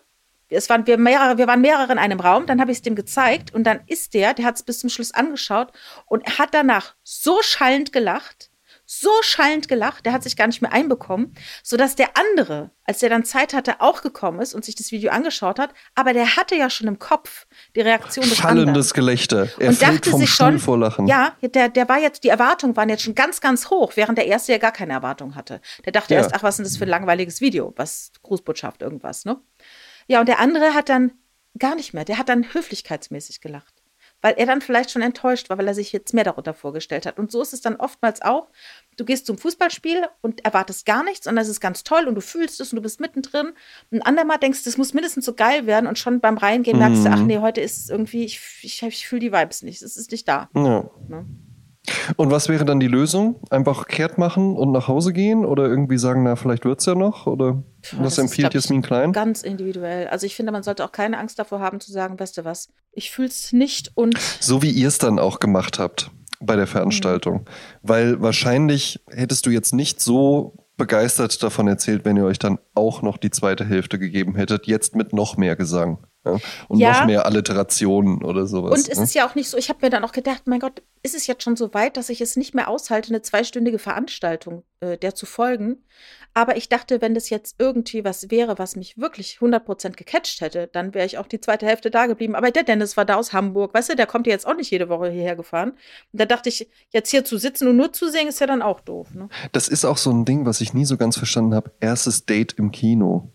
[0.51, 2.95] Es waren wir, mehrere, wir waren mehrere in einem Raum, dann habe ich es dem
[2.95, 5.71] gezeigt und dann ist der, der hat es bis zum Schluss angeschaut
[6.07, 8.48] und hat danach so schallend gelacht,
[8.91, 13.09] so schallend gelacht, der hat sich gar nicht mehr einbekommen, sodass der andere, als der
[13.09, 16.55] dann Zeit hatte, auch gekommen ist und sich das Video angeschaut hat, aber der hatte
[16.55, 19.47] ja schon im Kopf die Reaktion des anderen schallendes Gelächter.
[19.59, 21.05] Er und dachte vom sich Stuhl schon, vor Lachen.
[21.05, 24.25] ja, der, der war jetzt, die Erwartungen waren jetzt schon ganz, ganz hoch, während der
[24.25, 25.61] erste ja gar keine Erwartung hatte.
[25.85, 26.21] Der dachte Ja.
[26.21, 27.73] erst, ach, was ist das für ein langweiliges Video?
[27.75, 29.39] Was, Grußbotschaft, irgendwas, ne?
[30.07, 31.11] Ja, und der andere hat dann
[31.59, 33.78] gar nicht mehr, der hat dann höflichkeitsmäßig gelacht.
[34.21, 37.17] Weil er dann vielleicht schon enttäuscht war, weil er sich jetzt mehr darunter vorgestellt hat.
[37.17, 38.49] Und so ist es dann oftmals auch.
[38.97, 42.21] Du gehst zum Fußballspiel und erwartest gar nichts und das ist ganz toll und du
[42.21, 43.53] fühlst es und du bist mittendrin.
[43.91, 47.05] Ein andermal denkst du, es muss mindestens so geil werden und schon beim Reingehen merkst
[47.05, 50.11] du, ach nee, heute ist irgendwie, ich, ich, ich fühle die Vibes nicht, es ist
[50.11, 50.49] nicht da.
[50.53, 50.89] Ja.
[51.07, 51.25] Ne?
[52.17, 53.35] Und was wäre dann die Lösung?
[53.49, 57.25] Einfach kehrt machen und nach Hause gehen oder irgendwie sagen, na, vielleicht wird's ja noch?
[57.25, 59.11] Oder Puh, was empfiehlt Jasmin Klein?
[59.13, 60.07] Ganz individuell.
[60.07, 62.69] Also ich finde, man sollte auch keine Angst davor haben zu sagen, weißt du was,
[62.91, 66.67] ich fühle es nicht und So wie ihr es dann auch gemacht habt bei der
[66.67, 67.45] Veranstaltung.
[67.81, 73.03] Weil wahrscheinlich hättest du jetzt nicht so begeistert davon erzählt, wenn ihr euch dann auch
[73.03, 75.99] noch die zweite Hälfte gegeben hättet, jetzt mit noch mehr Gesang.
[76.25, 76.37] Ja?
[76.67, 76.91] Und Ja.
[76.93, 78.71] noch mehr Alliterationen oder sowas.
[78.71, 79.03] Und es ne?
[79.03, 81.27] ist ja auch nicht so, ich habe mir dann auch gedacht, mein Gott, ist es
[81.27, 85.13] jetzt schon so weit, dass ich es nicht mehr aushalte, eine zweistündige Veranstaltung äh, der
[85.13, 85.83] zu folgen.
[86.33, 90.69] Aber ich dachte, wenn das jetzt irgendwie was wäre, was mich wirklich 100% gecatcht hätte,
[90.71, 92.35] dann wäre ich auch die zweite Hälfte da geblieben.
[92.35, 94.71] Aber der Dennis war da aus Hamburg, weißt du, der kommt ja jetzt auch nicht
[94.71, 95.71] jede Woche hierher gefahren.
[96.11, 98.61] Und da dachte ich, jetzt hier zu sitzen und nur zu singen, ist ja dann
[98.61, 99.13] auch doof.
[99.13, 99.29] Ne?
[99.51, 101.71] Das ist auch so ein Ding, was ich nie so ganz verstanden habe.
[101.79, 103.31] Erstes Date im Kino.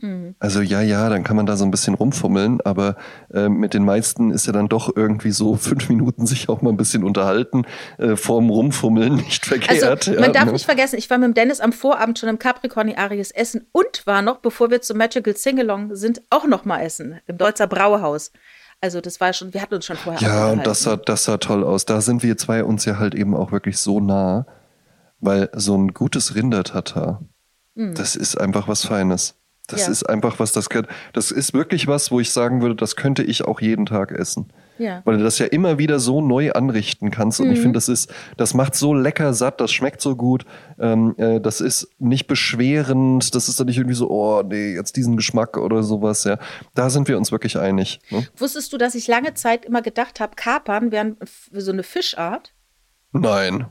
[0.00, 0.34] Mhm.
[0.38, 2.96] Also ja, ja, dann kann man da so ein bisschen rumfummeln, aber
[3.32, 6.70] äh, mit den meisten ist ja dann doch irgendwie so fünf Minuten sich auch mal
[6.70, 7.64] ein bisschen unterhalten,
[7.98, 10.08] äh, vorm Rumfummeln nicht verkehrt.
[10.08, 10.52] Also, ja, man darf ne?
[10.52, 14.06] nicht vergessen, ich war mit dem Dennis am Vorabend schon im Capricorni Aries essen und
[14.06, 18.32] war noch, bevor wir zum Magical Singalong sind, auch noch mal essen im Deutzer Brauhaus.
[18.80, 21.36] Also das war schon, wir hatten uns schon vorher Ja, und das sah, das sah
[21.36, 21.84] toll aus.
[21.84, 24.46] Da sind wir zwei uns ja halt eben auch wirklich so nah,
[25.18, 27.22] weil so ein gutes Rindertatar,
[27.74, 29.39] das ist einfach was Feines.
[29.70, 29.86] Das Mhm.
[29.86, 29.92] Ja.
[29.92, 33.22] ist einfach was, das kann, das ist wirklich was, wo ich sagen würde, das könnte
[33.22, 34.52] ich auch jeden Tag essen.
[34.78, 35.02] Ja.
[35.04, 37.38] Weil du das ja immer wieder so neu anrichten kannst.
[37.40, 37.52] Und Mhm.
[37.52, 40.46] ich finde, das ist, das macht so lecker satt, das schmeckt so gut.
[40.78, 44.96] Ähm, äh, das ist nicht beschwerend, das ist dann nicht irgendwie so, oh nee, jetzt
[44.96, 46.24] diesen Geschmack oder sowas.
[46.24, 46.38] Ja,
[46.74, 48.00] da sind wir uns wirklich einig.
[48.10, 48.26] Ne?
[48.36, 51.16] Wusstest du, dass ich lange Zeit immer gedacht habe, Kapern wären
[51.52, 52.54] so eine Fischart?
[53.12, 53.66] Nein.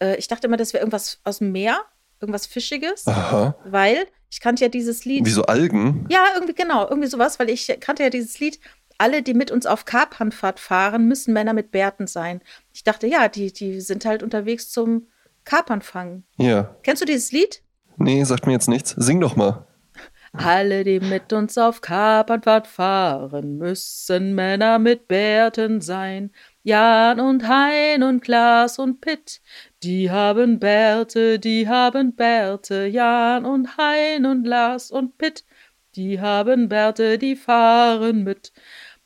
[0.00, 1.78] Äh, ich dachte immer, das wäre irgendwas aus dem Meer,
[2.20, 3.56] irgendwas Fischiges, Aha.
[3.64, 5.26] weil ich kannte ja dieses Lied.
[5.26, 6.06] Wie so Algen?
[6.10, 8.60] Ja, irgendwie genau, irgendwie sowas, weil ich kannte ja dieses Lied.
[8.98, 12.42] Alle, die mit uns auf Kapernfahrt fahren, müssen Männer mit Bärten sein.
[12.72, 15.08] Ich dachte, ja, die, die sind halt unterwegs zum
[15.44, 16.24] Kapernfangen.
[16.36, 16.76] Ja.
[16.82, 17.62] Kennst du dieses Lied?
[17.96, 18.90] Nee, sagt mir jetzt nichts.
[18.90, 19.66] Sing doch mal.
[20.32, 26.30] Alle, die mit uns auf Kapernfahrt fahren, müssen Männer mit Bärten sein.
[26.62, 29.40] Jan und Hein und Klaas und Pitt,
[29.82, 32.86] die haben Bärte, die haben Bärte.
[32.86, 35.44] Jan und Hein und Lars und Pitt,
[35.96, 38.52] die haben Bärte, die fahren mit.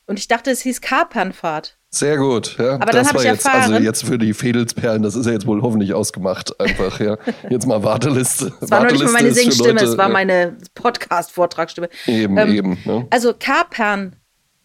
[0.07, 1.79] Und ich dachte, es hieß Kapernfahrt.
[1.91, 2.57] Sehr gut.
[2.59, 5.33] Ja, Aber das hab war ich jetzt, also jetzt für die Fädelsperlen, das ist ja
[5.33, 6.61] jetzt wohl hoffentlich ausgemacht.
[6.61, 7.17] Einfach, ja.
[7.49, 8.53] Jetzt mal Warteliste.
[8.61, 11.89] Es war noch nicht mal meine Singstimme, es war äh, meine Podcast-Vortragsstimme.
[12.07, 12.79] Eben, Ähm, eben.
[12.85, 13.07] Ne?
[13.11, 14.17] Also Kapern,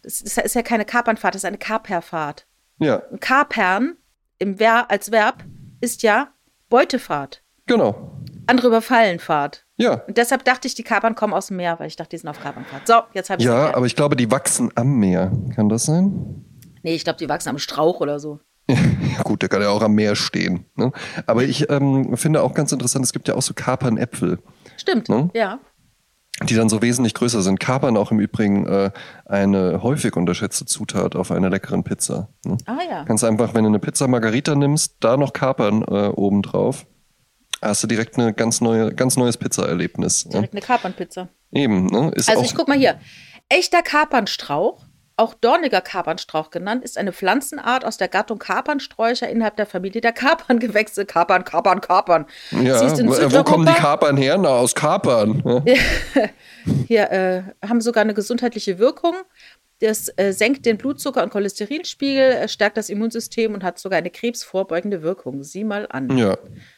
[0.02, 2.46] das ist ist ja keine Kapernfahrt, das ist eine Kaperfahrt.
[2.80, 3.96] Ja, Kapern
[4.38, 5.44] im Ver als Verb
[5.80, 6.28] ist ja
[6.68, 8.12] Beutefahrt, genau.
[8.46, 9.66] andere Überfallenfahrt.
[9.76, 9.94] Ja.
[10.06, 12.28] Und deshalb dachte ich, die Kapern kommen aus dem Meer, weil ich dachte, die sind
[12.28, 12.86] auf Kapernfahrt.
[12.86, 15.32] So, jetzt habe ich Ja, aber ich glaube, die wachsen am Meer.
[15.54, 16.44] Kann das sein?
[16.82, 18.40] Nee, ich glaube, die wachsen am Strauch oder so.
[19.16, 20.64] Ja, gut, der kann ja auch am Meer stehen.
[20.76, 20.92] Ne?
[21.26, 24.38] Aber ich ähm, finde auch ganz interessant, es gibt ja auch so Kapernäpfel,
[24.76, 25.28] Stimmt, Ne?
[25.34, 25.58] ja.
[26.48, 27.60] Die dann so wesentlich größer sind.
[27.60, 28.90] Kapern auch im Übrigen äh,
[29.26, 32.28] eine häufig unterschätzte Zutat auf einer leckeren Pizza.
[32.44, 32.56] Ne?
[32.66, 33.04] Ah ja.
[33.04, 36.86] Kannst einfach, wenn du eine Pizza Margarita nimmst, da noch Kapern äh, oben drauf,
[37.60, 40.26] hast du direkt eine ganz neue, ganz neues Pizzaerlebnis.
[40.26, 40.32] Ne?
[40.32, 41.28] Direkt eine Kapernpizza.
[41.52, 42.10] Eben, ne?
[42.14, 42.98] Ist Also ich guck mal hier.
[43.48, 44.86] Echter Kapernstrauch,
[45.20, 50.12] auch dorniger Kapernstrauch genannt, ist eine Pflanzenart aus der Gattung Kapernsträucher innerhalb der Familie der
[50.12, 51.04] Kaperngewächse.
[51.04, 52.26] Kapern, Kapern, Kapern.
[52.50, 54.38] ja, wo, kommen die Kapern her?
[54.38, 55.42] Na, aus Kapern.
[55.44, 55.62] ne?
[56.88, 59.14] Hier äh, haben sogar eine gesundheitliche Wirkung.
[59.80, 64.10] Das äh, senkt den Blutzucker- und Cholesterinspiegel, äh, stärkt das Immunsystem und hat sogar eine
[64.10, 65.42] krebsvorbeugende Wirkung.
[65.42, 66.16] Sieh mal an.
[66.18, 66.36] Ja.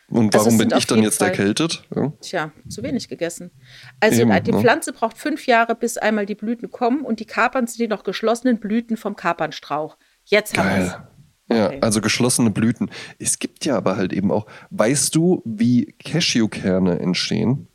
[0.09, 1.83] Und Also warum es bin ich dann jetzt Fall- erkältet?
[1.95, 2.13] Ja.
[2.21, 3.51] Tja, zu wenig gegessen.
[3.99, 4.61] Also Eben, äh, die ne?
[4.61, 8.05] Pflanze braucht fünf Jahre, bis einmal die Blüten kommen und die Kapern sind die noch
[8.05, 9.97] geschlossenen Blüten vom Kapernstrauch.
[10.25, 10.93] Jetzt haben wir es.
[10.93, 11.07] Geil.
[11.51, 11.79] Ja, Okay.
[11.83, 12.89] also geschlossene Blüten.
[13.19, 17.67] Es gibt ja aber halt eben auch, weißt du, wie Cashewkerne entstehen?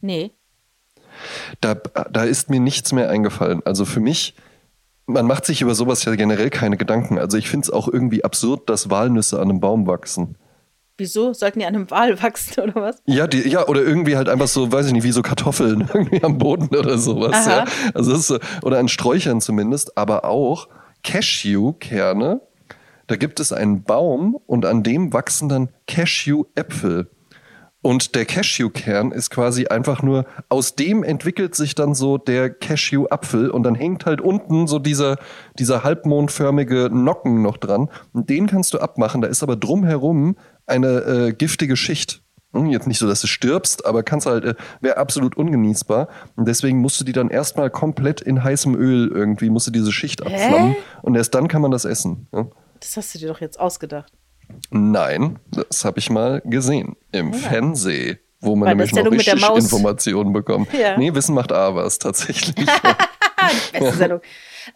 [0.00, 0.30] Nee.
[1.60, 3.60] Da, da ist mir nichts mehr eingefallen.
[3.66, 4.34] Also für mich,
[5.06, 7.18] man macht sich über sowas ja generell keine Gedanken.
[7.18, 10.36] Also ich finde es auch irgendwie absurd, dass Walnüsse an einem Baum wachsen.
[11.00, 11.32] Wieso?
[11.32, 13.02] Sollten die an einem Wal wachsen oder was?
[13.06, 16.22] Ja, die, ja, oder irgendwie halt einfach so, weiß ich nicht, wie so Kartoffeln irgendwie
[16.22, 17.46] am Boden oder sowas.
[17.46, 17.64] Ja.
[17.94, 20.68] Also das ist so, oder an Sträuchern zumindest, aber auch
[21.02, 22.42] Cashewkerne.
[23.06, 27.08] Da gibt es einen Baum und an dem wachsen dann Cashew-Äpfel.
[27.82, 33.50] Und der Cashewkern ist quasi einfach nur, aus dem entwickelt sich dann so der Cashew-Apfel
[33.50, 35.16] und dann hängt halt unten so dieser,
[35.58, 37.88] dieser halbmondförmige Nocken noch dran.
[38.12, 40.88] Und den kannst du abmachen, da ist aber drumherum eine
[41.28, 42.22] äh, giftige Schicht.
[42.52, 46.08] Hm, Jetzt nicht so, dass du stirbst, aber kannst halt, äh, wäre absolut ungenießbar.
[46.36, 49.92] Und deswegen musst du die dann erstmal komplett in heißem Öl irgendwie, musst du diese
[49.92, 50.76] Schicht abflammen.
[51.00, 52.28] Und erst dann kann man das essen.
[52.34, 52.46] Ja?
[52.80, 54.12] Das hast du dir doch jetzt ausgedacht.
[54.70, 59.26] Nein, das habe ich mal gesehen im Fernsehen, wo man der nämlich noch Sendung mit
[59.26, 59.56] der richtig.
[59.56, 60.72] Informationen bekommt.
[60.72, 60.96] Ja.
[60.96, 62.66] Nee, Wissen macht A was tatsächlich.
[63.72, 64.20] Beste Sendung.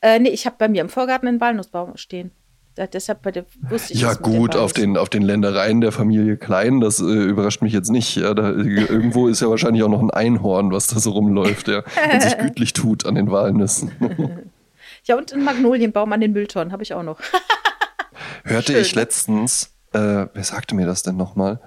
[0.00, 2.30] Äh, nee, ich habe bei mir im Vorgarten einen Walnussbaum stehen.
[2.76, 6.36] Da, deshalb bei der, wusste ich ja gut, auf den, auf den Ländereien der Familie
[6.36, 8.16] Klein, das äh, überrascht mich jetzt nicht.
[8.16, 11.84] Ja, da, irgendwo ist ja wahrscheinlich auch noch ein Einhorn, was da so rumläuft, ja,
[12.12, 13.92] und sich gütlich tut an den Walnüssen.
[15.04, 17.20] Ja, und einen Magnolienbaum an den Mülltonnen habe ich auch noch.
[18.42, 18.82] Hörte Schön.
[18.82, 21.60] ich letztens, äh, wer sagte mir das denn nochmal?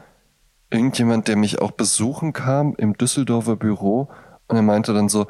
[0.70, 4.10] Irgendjemand, der mich auch besuchen kam im Düsseldorfer Büro
[4.48, 5.28] und er meinte dann so,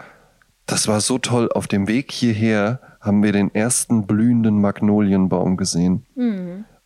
[0.66, 6.06] das war so toll, auf dem Weg hierher haben wir den ersten blühenden Magnolienbaum gesehen.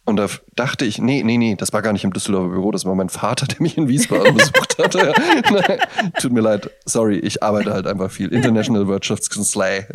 [0.05, 2.85] Und da dachte ich, nee, nee, nee, das war gar nicht im Düsseldorfer Büro, das
[2.85, 5.13] war mein Vater, der mich in Wiesbaden besucht hatte.
[5.51, 5.79] Nein,
[6.19, 8.27] Tut mir leid, sorry, ich arbeite halt einfach viel.
[8.33, 9.87] International Wirtschaftskanzlei.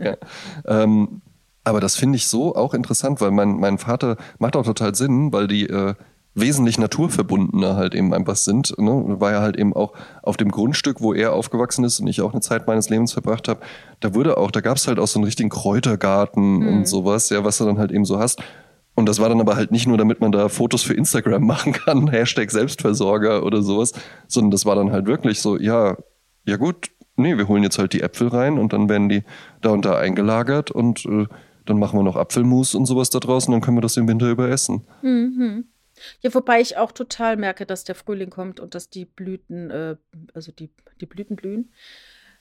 [0.00, 0.16] ja.
[0.66, 1.22] ähm,
[1.64, 5.32] aber das finde ich so auch interessant, weil mein, mein Vater macht auch total Sinn,
[5.32, 5.94] weil die äh,
[6.34, 8.76] wesentlich naturverbundener halt eben einfach sind.
[8.78, 9.20] Ne?
[9.20, 12.32] War ja halt eben auch auf dem Grundstück, wo er aufgewachsen ist und ich auch
[12.32, 13.60] eine Zeit meines Lebens verbracht habe,
[14.00, 17.44] da wurde auch, da gab es halt auch so einen richtigen Kräutergarten und sowas, ja,
[17.44, 18.42] was du dann halt eben so hast.
[18.96, 21.72] Und das war dann aber halt nicht nur, damit man da Fotos für Instagram machen
[21.72, 23.92] kann, Hashtag Selbstversorger oder sowas,
[24.28, 25.96] sondern das war dann halt wirklich so, ja,
[26.46, 29.22] ja gut, nee, wir holen jetzt halt die Äpfel rein und dann werden die
[29.60, 31.26] da und da eingelagert und äh,
[31.66, 34.30] dann machen wir noch Apfelmus und sowas da draußen, dann können wir das im Winter
[34.30, 34.86] über essen.
[35.02, 35.66] Mhm.
[36.20, 39.96] Ja, wobei ich auch total merke, dass der Frühling kommt und dass die Blüten, äh,
[40.34, 41.72] also die, die Blüten blühen.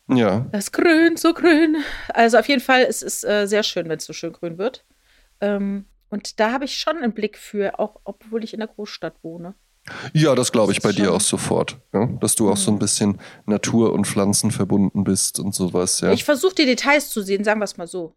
[0.10, 0.48] Ja.
[0.52, 1.78] Das grün, so grün.
[2.10, 4.84] Also auf jeden Fall, es ist äh, sehr schön, wenn es so schön grün wird.
[5.40, 9.16] Ähm, und da habe ich schon einen Blick für, auch obwohl ich in der Großstadt
[9.24, 9.54] wohne.
[10.14, 11.78] Ja, das glaube ich Das bei dir auch sofort.
[11.94, 12.06] Ja?
[12.20, 12.80] Dass du auch so ein Mhm.
[12.80, 16.12] bisschen Natur und Pflanzen verbunden bist und sowas, ja.
[16.12, 18.16] Ich versuche die Details zu sehen, sagen wir es mal so.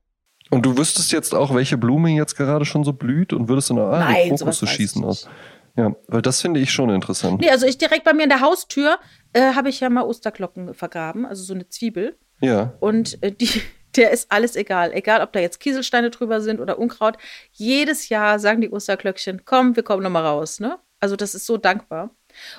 [0.50, 3.78] Und du wüsstest jetzt auch, welche Blume jetzt gerade schon so blüht und würdest dann
[3.78, 5.28] ah, Nein, Krokusse weiß schießen aus.
[5.76, 7.40] Ja, weil das finde ich schon interessant.
[7.40, 8.98] Nee, also ich direkt bei mir in der Haustür
[9.34, 12.16] äh, habe ich ja mal Osterglocken vergraben, also so eine Zwiebel.
[12.40, 12.74] Ja.
[12.80, 13.48] Und äh, die,
[13.96, 14.92] der ist alles egal.
[14.92, 17.18] Egal, ob da jetzt Kieselsteine drüber sind oder Unkraut.
[17.52, 20.60] Jedes Jahr sagen die Osterglöckchen, komm, wir kommen nochmal raus.
[20.60, 20.78] Ne?
[21.00, 22.10] Also das ist so dankbar.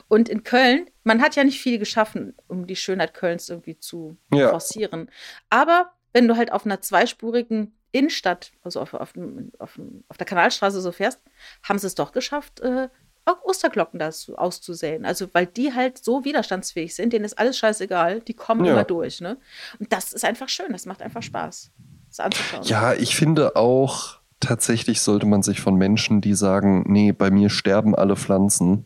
[0.07, 4.17] Und in Köln, man hat ja nicht viel geschaffen, um die Schönheit Kölns irgendwie zu
[4.33, 4.49] Ja.
[4.49, 5.09] forcieren.
[5.49, 9.13] Aber wenn du halt auf einer zweispurigen Innenstadt, also auf, auf,
[9.59, 11.22] auf, auf der Kanalstraße so fährst,
[11.61, 12.89] haben sie es doch geschafft, äh,
[13.26, 15.05] auch Osterglocken da zu- auszusäen.
[15.05, 18.72] Also, weil die halt so widerstandsfähig sind, denen ist alles scheißegal, die kommen Ja.
[18.74, 19.22] immer durch.
[19.22, 19.38] Ne?
[19.80, 21.70] Und das ist einfach schön, das macht einfach Spaß,
[22.09, 22.63] das anzuschauen.
[22.63, 27.51] Ja, ich finde auch, tatsächlich sollte man sich von Menschen, die sagen, nee, bei mir
[27.51, 28.86] sterben alle Pflanzen,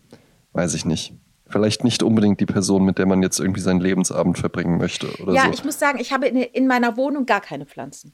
[0.51, 1.13] weiß ich nicht.
[1.51, 5.33] Vielleicht nicht unbedingt die Person, mit der man jetzt irgendwie seinen Lebensabend verbringen möchte oder
[5.33, 5.51] ja, so.
[5.51, 8.13] ich muss sagen, ich habe in, in meiner Wohnung gar keine Pflanzen.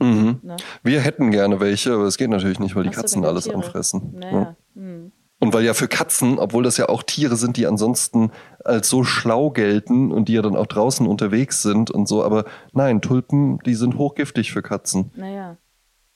[0.00, 0.40] mhm.
[0.42, 0.56] Ne?
[0.82, 3.44] Wir hätten gerne welche, aber es geht natürlich nicht, weil die Ach so, Katzen alles
[3.44, 3.56] Tiere.
[3.56, 4.14] auffressen.
[4.14, 4.40] Naja.
[4.40, 4.56] Ja.
[4.74, 5.12] hm.
[5.42, 8.30] Und weil ja für Katzen, obwohl das ja auch Tiere sind, die ansonsten
[8.64, 12.44] als so schlau gelten und die ja dann auch draußen unterwegs sind und so, aber
[12.72, 15.10] nein, Tulpen, die sind hochgiftig für Katzen.
[15.16, 15.56] Naja.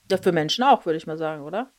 [0.09, 1.73] Ja, für Menschen auch, würde ich mal sagen, oder?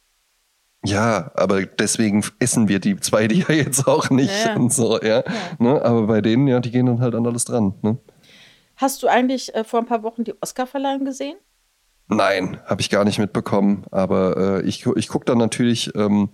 [0.85, 4.55] Ja, aber deswegen essen wir die zwei, die ja jetzt auch nicht Ja, ja.
[4.55, 5.23] und so, ja.
[5.59, 5.81] Ne?
[5.83, 7.73] Aber bei denen, ja, die gehen dann halt an alles dran.
[7.81, 7.97] Ne?
[8.75, 11.37] Hast du eigentlich äh, vor ein paar Wochen die Oscarverleihung gesehen?
[12.09, 13.85] Nein, habe ich gar nicht mitbekommen.
[13.91, 16.29] Aber äh, ich, ich gucke dann natürlich ähm,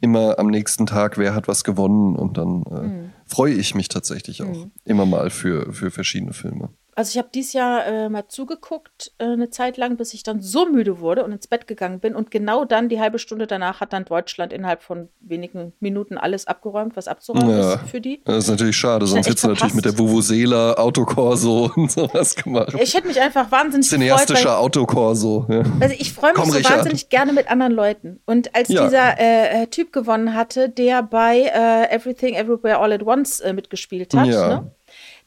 [0.00, 2.16] immer am nächsten Tag, wer hat was gewonnen.
[2.16, 3.12] Und dann äh, Mhm.
[3.24, 4.72] freue ich mich tatsächlich auch Mhm.
[4.84, 6.70] immer mal für, für verschiedene Filme.
[6.98, 10.40] Also ich habe dieses Jahr äh, mal zugeguckt, äh, eine Zeit lang, bis ich dann
[10.40, 12.14] so müde wurde und ins Bett gegangen bin.
[12.14, 16.46] Und genau dann, die halbe Stunde danach, hat dann Deutschland innerhalb von wenigen Minuten alles
[16.46, 17.74] abgeräumt, was abzuräumen Ja.
[17.74, 18.22] ist für die.
[18.24, 22.74] Das ist natürlich schade, sonst hättest du natürlich mit der Vuvuzela, Autokorso und sowas gemacht.
[22.80, 25.44] Ich hätte mich einfach wahnsinnig gefreut, weil Cineastischer Autokorso.
[25.50, 25.62] Ja.
[25.80, 26.78] Also ich freue mich Komm, so Richard.
[26.78, 28.20] wahnsinnig gerne mit anderen Leuten.
[28.24, 28.84] Und als Ja.
[28.86, 33.52] dieser äh, äh, Typ gewonnen hatte, der bei äh, Everything Everywhere All at Once äh,
[33.52, 34.70] mitgespielt hat, ne?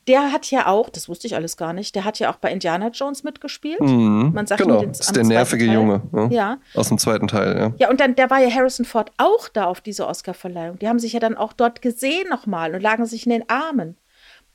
[0.08, 2.52] Der hat ja auch, das wusste ich alles gar nicht, der hat ja auch bei
[2.52, 3.80] Indiana Jones mitgespielt.
[3.82, 4.32] Mhm.
[4.34, 5.76] Man sagt genau, den- das ist der nervige Teil.
[5.76, 6.02] Junge.
[6.14, 6.28] Ja.
[6.30, 6.58] Ja.
[6.74, 7.74] Aus dem zweiten Teil, ja.
[7.78, 10.80] Ja, und dann, da war ja Harrison Ford auch da auf dieser Oscarverleihung.
[10.80, 13.98] Die haben sich ja dann auch dort gesehen nochmal und lagen sich in den Armen.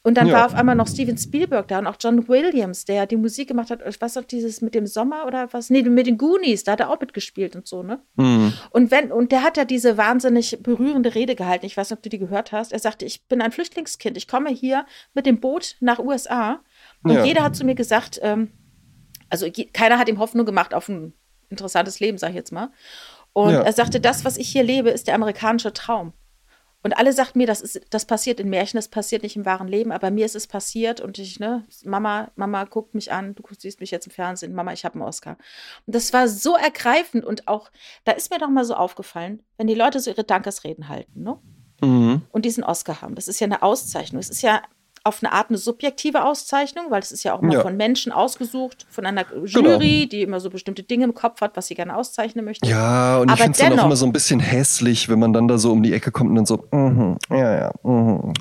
[0.07, 0.35] Und dann Ja.
[0.35, 3.71] war auf einmal noch Steven Spielberg da und auch John Williams, der die Musik gemacht
[3.71, 3.81] hat.
[3.89, 5.71] Ich weiß noch, dieses mit dem Sommer oder was?
[5.71, 8.01] Nee, mit den Goonies, da hat er auch mitgespielt und so, ne?
[8.17, 8.53] Mhm.
[8.71, 11.65] Und wenn, und der hat ja diese wahnsinnig berührende Rede gehalten.
[11.65, 12.71] Ich weiß nicht, ob du die gehört hast.
[12.73, 14.19] Er sagte, ich bin ein Flüchtlingskind.
[14.19, 14.85] Ich komme hier
[15.15, 16.61] mit dem Boot nach USA.
[17.03, 17.25] Und Ja.
[17.25, 18.51] jeder hat zu mir gesagt, ähm,
[19.31, 21.15] also keiner hat ihm Hoffnung gemacht auf ein
[21.49, 22.71] interessantes Leben, sag ich jetzt mal.
[23.33, 23.63] Und Ja.
[23.63, 26.13] er sagte, das, was ich hier lebe, ist der amerikanische Traum.
[26.85, 29.68] Und alle sagten mir, das, ist, das passiert in Märchen, das passiert nicht im wahren
[29.68, 33.43] Leben, aber mir ist es passiert und ich, ne, Mama, Mama guckt mich an, du
[33.59, 35.39] siehst mich jetzt im Fernsehen, Mama, ich habe einen Oscar.
[35.87, 37.70] Und das war so ergreifend und auch,
[38.05, 41.39] da ist mir doch mal so aufgefallen, wenn die Leute so ihre Dankesreden halten, ne?
[41.80, 42.22] Mhm.
[42.30, 43.14] Und diesen Oscar haben.
[43.14, 44.20] Das ist ja eine Auszeichnung.
[44.20, 44.62] Es ist ja
[45.05, 47.61] auf eine Art eine subjektive Auszeichnung, weil es ist ja auch immer Ja.
[47.61, 51.67] von Menschen ausgesucht, von einer Jury, die immer so bestimmte Dinge im Kopf hat, was
[51.67, 52.67] sie gerne auszeichnen möchte.
[52.69, 55.35] Ja, und ich Aber finde es dann auch immer so ein bisschen hässlich, wenn man
[55.35, 58.33] dann da so um die Ecke kommt und dann so, mhm, ja, ja, mhm,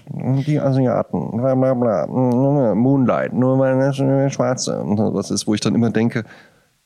[0.47, 3.93] die Asiaten, bla bla bla, mhm, Moonlight, nur weil
[4.31, 6.23] Schwarze und was ist, wo ich dann immer denke,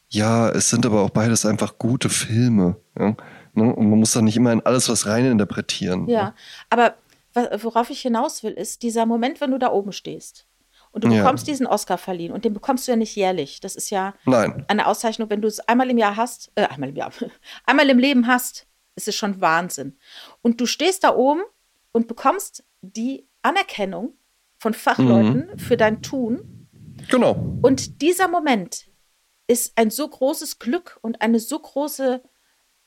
[0.09, 2.77] ja, es sind aber auch beides einfach gute Filme.
[2.97, 3.15] Ja?
[3.53, 3.73] Ne?
[3.75, 6.07] Und man muss dann nicht immer in alles was rein interpretieren.
[6.07, 6.33] Ja,
[6.69, 6.93] aber wa-
[7.63, 10.45] worauf ich hinaus will, ist dieser Moment, wenn du da oben stehst
[10.91, 11.21] und du Ja.
[11.23, 13.59] bekommst diesen Oscar verliehen und den bekommst du ja nicht jährlich.
[13.59, 14.65] Das ist ja Nein.
[14.67, 17.11] eine Auszeichnung, wenn du es einmal im Jahr hast, äh, einmal im Jahr,
[17.65, 18.65] einmal im Leben hast,
[18.95, 19.97] ist es schon Wahnsinn.
[20.41, 21.41] Und du stehst da oben
[21.91, 24.13] und bekommst die Anerkennung
[24.59, 25.59] von Fachleuten Mhm.
[25.59, 26.67] für dein Tun.
[27.09, 27.33] Genau.
[27.61, 28.87] Und dieser Moment
[29.47, 32.21] ist ein so großes Glück und eine so große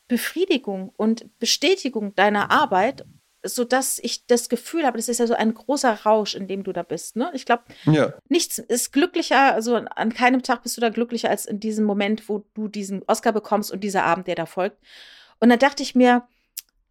[0.07, 3.05] Befriedigung und Bestätigung deiner Arbeit,
[3.43, 6.73] sodass ich das Gefühl habe, das ist ja so ein großer Rausch, in dem du
[6.73, 7.15] da bist.
[7.15, 7.31] Ne?
[7.33, 8.13] Ich glaube, Ja.
[8.29, 12.29] nichts ist glücklicher, also an keinem Tag bist du da glücklicher als in diesem Moment,
[12.29, 14.77] wo du diesen Oscar bekommst und dieser Abend, der da folgt.
[15.39, 16.27] Und dann dachte ich mir,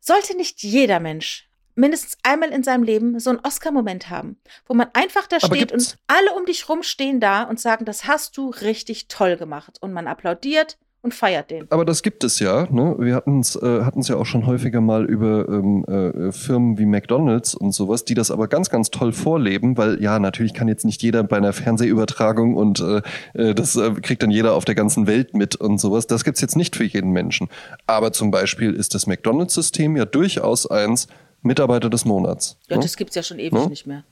[0.01, 1.47] sollte nicht jeder Mensch
[1.77, 5.69] mindestens einmal in seinem Leben so einen Oscar-Moment haben, wo man einfach da Aber steht
[5.71, 5.93] gibt's?
[5.93, 9.79] und alle um dich rum stehen da und sagen, das hast du richtig toll gemacht.
[9.81, 11.67] Und man applaudiert und feiert den.
[11.71, 12.67] Aber das gibt es ja.
[12.71, 12.95] Ne?
[12.99, 16.85] Wir hatten es äh, hatten's ja auch schon häufiger mal über ähm, äh, Firmen wie
[16.85, 20.85] McDonalds und sowas, die das aber ganz, ganz toll vorleben, weil ja, natürlich kann jetzt
[20.85, 23.03] nicht jeder bei einer Fernsehübertragung und äh,
[23.35, 26.07] äh, das äh, kriegt dann jeder auf der ganzen Welt mit und sowas.
[26.07, 27.49] Das gibt's jetzt nicht für jeden Menschen.
[27.87, 31.09] Aber zum Beispiel ist das McDonalds-System ja durchaus eins
[31.43, 32.59] Mitarbeiter des Monats.
[32.69, 32.83] Ja, ne?
[32.83, 33.69] das gibt's ja schon ewig Ne?
[33.69, 34.05] nicht mehr.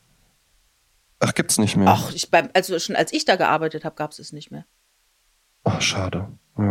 [1.21, 1.89] Ach, gibt's nicht mehr.
[1.89, 4.65] Ach, ich beim, also schon als ich da gearbeitet habe, gab's es nicht mehr.
[5.65, 6.29] Ach, schade.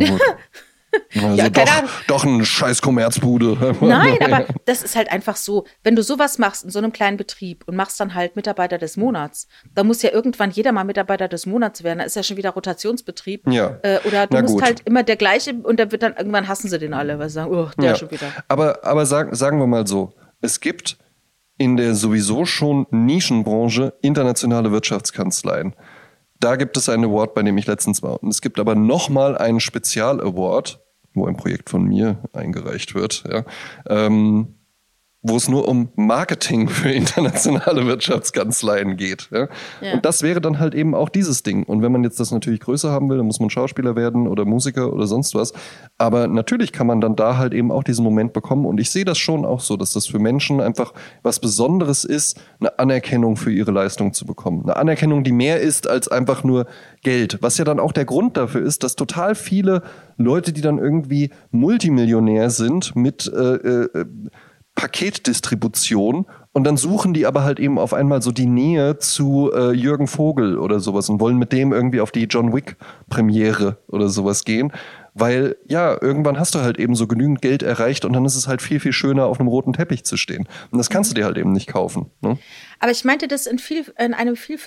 [1.11, 1.29] Ja.
[1.29, 1.65] Also Ja, doch,
[2.07, 3.75] doch ein scheiß Kommerzbude.
[3.81, 7.17] Nein, aber das ist halt einfach so, wenn du sowas machst in so einem kleinen
[7.17, 11.27] Betrieb und machst dann halt Mitarbeiter des Monats, dann muss ja irgendwann jeder mal Mitarbeiter
[11.27, 11.99] des Monats werden.
[11.99, 13.47] Da ist ja schon wieder Rotationsbetrieb.
[13.47, 13.77] Ja.
[13.83, 14.63] Äh, oder du Na musst gut.
[14.63, 17.33] halt immer der gleiche und dann wird dann irgendwann hassen sie den alle, weil sie
[17.35, 17.95] sagen, oh, der Ja.
[17.95, 18.31] schon wieder.
[18.47, 20.97] Aber, aber sag, sagen wir mal so, es gibt
[21.57, 25.75] in der sowieso schon Nischenbranche internationale Wirtschaftskanzleien.
[26.39, 28.21] Da gibt es einen Award, bei dem ich letztens war.
[28.21, 30.79] Und es gibt aber nochmal einen Spezial-Award,
[31.13, 33.43] wo ein Projekt von mir eingereicht wird, ja,
[33.87, 34.56] ähm,
[35.23, 39.29] wo es nur um Marketing für internationale Wirtschaftskanzleien geht.
[39.31, 39.47] Ja?
[39.81, 39.93] Ja.
[39.93, 41.63] Und das wäre dann halt eben auch dieses Ding.
[41.63, 44.45] Und wenn man jetzt das natürlich größer haben will, dann muss man Schauspieler werden oder
[44.45, 45.53] Musiker oder sonst was.
[45.97, 48.65] Aber natürlich kann man dann da halt eben auch diesen Moment bekommen.
[48.65, 50.93] Und ich sehe das schon auch so, dass das für Menschen einfach
[51.23, 54.63] was Besonderes ist, eine Anerkennung für ihre Leistung zu bekommen.
[54.63, 56.67] Eine Anerkennung, die mehr ist als einfach nur
[57.01, 57.39] Geld.
[57.41, 59.81] Was ja dann auch der Grund dafür ist, dass total viele
[60.17, 64.05] Leute, die dann irgendwie Multimillionär sind mit äh, äh,
[64.77, 69.71] Paketdistribution und dann suchen die aber halt eben auf einmal so die Nähe zu äh,
[69.71, 72.77] Jürgen Vogel oder sowas und wollen mit dem irgendwie auf die John Wick
[73.09, 74.71] Premiere oder sowas gehen,
[75.13, 78.47] weil ja, irgendwann hast du halt eben so genügend Geld erreicht und dann ist es
[78.47, 80.47] halt viel, viel schöner auf einem roten Teppich zu stehen.
[80.71, 82.11] Und das kannst du dir halt eben nicht kaufen.
[82.21, 82.37] Ne?
[82.79, 84.59] Aber ich meinte das in, viel, in einem viel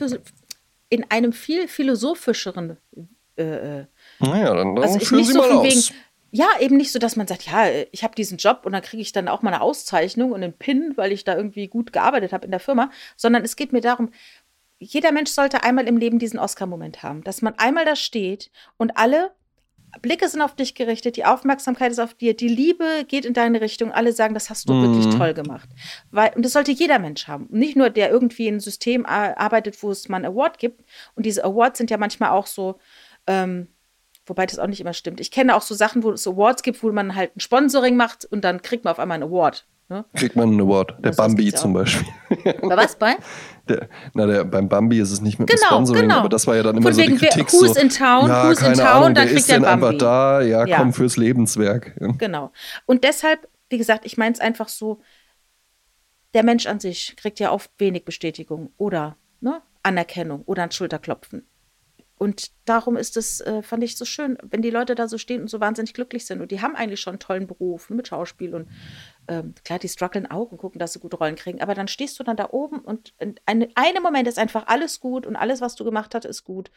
[0.90, 2.76] in einem viel philosophischeren
[3.36, 3.84] äh, äh,
[4.18, 5.64] Naja, dann, dann Also führen Sie so mal aus.
[5.64, 5.96] wegen,
[6.32, 9.02] ja, eben nicht so, dass man sagt, ja, ich habe diesen Job und dann kriege
[9.02, 12.32] ich dann auch mal eine Auszeichnung und einen Pin, weil ich da irgendwie gut gearbeitet
[12.32, 14.10] habe in der Firma, sondern es geht mir darum,
[14.78, 18.96] jeder Mensch sollte einmal im Leben diesen Oscar-Moment haben, dass man einmal da steht und
[18.96, 19.32] alle
[20.02, 23.60] Blicke sind auf dich gerichtet, die Aufmerksamkeit ist auf dir, die Liebe geht in deine
[23.60, 24.82] Richtung, alle sagen, das hast du Mhm.
[24.82, 25.68] wirklich toll gemacht.
[26.12, 27.48] Weil, und das sollte jeder Mensch haben.
[27.50, 30.84] Nicht nur der irgendwie in einem System ar- arbeitet, wo es mal einen Award gibt.
[31.16, 32.78] Und diese Awards sind ja manchmal auch so,
[33.26, 33.66] ähm,
[34.30, 35.20] wobei das auch nicht immer stimmt.
[35.20, 38.24] Ich kenne auch so Sachen, wo es Awards gibt, wo man halt ein Sponsoring macht
[38.24, 39.66] und dann kriegt man auf einmal einen Award.
[39.90, 40.04] Ne?
[40.14, 40.92] Kriegt man einen Award.
[40.92, 41.72] Der Das heißt, Bambi zum.
[41.74, 42.06] Beispiel.
[42.62, 43.16] Bei was bei?
[43.68, 46.18] Der, na, der, beim Bambi ist es nicht mit dem Genau, Sponsoring, genau.
[46.20, 47.52] aber das war ja dann immer Von so die wegen, Kritik.
[47.52, 49.86] who's so, in town, ja, who's in town, Ahnung, dann kriegt der Bambi.
[49.86, 50.40] einfach da?
[50.42, 50.78] Ja, Ja.
[50.78, 51.96] komm fürs Lebenswerk.
[52.00, 52.12] Ja.
[52.18, 52.52] Genau.
[52.86, 55.00] Und deshalb, wie gesagt, ich meine es einfach so,
[56.34, 61.44] der Mensch an sich kriegt ja oft wenig Bestätigung oder ne, Anerkennung oder ein Schulterklopfen.
[62.20, 65.40] Und darum ist es, äh, fand ich so schön, wenn die Leute da so stehen
[65.40, 66.42] und so wahnsinnig glücklich sind.
[66.42, 68.68] Und die haben eigentlich schon einen tollen Beruf mit Schauspiel und
[69.26, 71.62] ähm, klar, die strugglen auch und gucken, dass sie gute Rollen kriegen.
[71.62, 75.00] Aber dann stehst du dann da oben und in einem eine Moment ist einfach alles
[75.00, 76.70] gut und alles, was du gemacht hast, ist gut.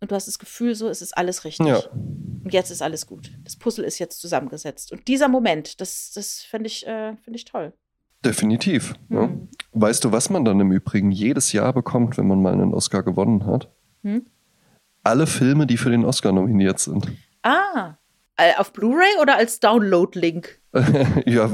[0.00, 1.66] Und du hast das Gefühl, so es ist alles richtig.
[1.66, 1.82] Ja.
[1.92, 3.30] Und jetzt ist alles gut.
[3.44, 4.92] Das Puzzle ist jetzt zusammengesetzt.
[4.92, 7.74] Und dieser Moment, das, das finde ich, äh, finde ich toll.
[8.24, 8.94] Definitiv.
[9.10, 9.24] Ja.
[9.24, 9.48] Hm.
[9.72, 13.02] Weißt du, was man dann im Übrigen jedes Jahr bekommt, wenn man mal einen Oscar
[13.02, 13.70] gewonnen hat?
[14.02, 14.24] Hm?
[15.06, 17.06] Alle Filme, die für den Oscar nominiert sind.
[17.44, 17.94] Ah,
[18.36, 20.58] äh, auf Blu-ray oder als Download-Link?
[21.26, 21.48] ja,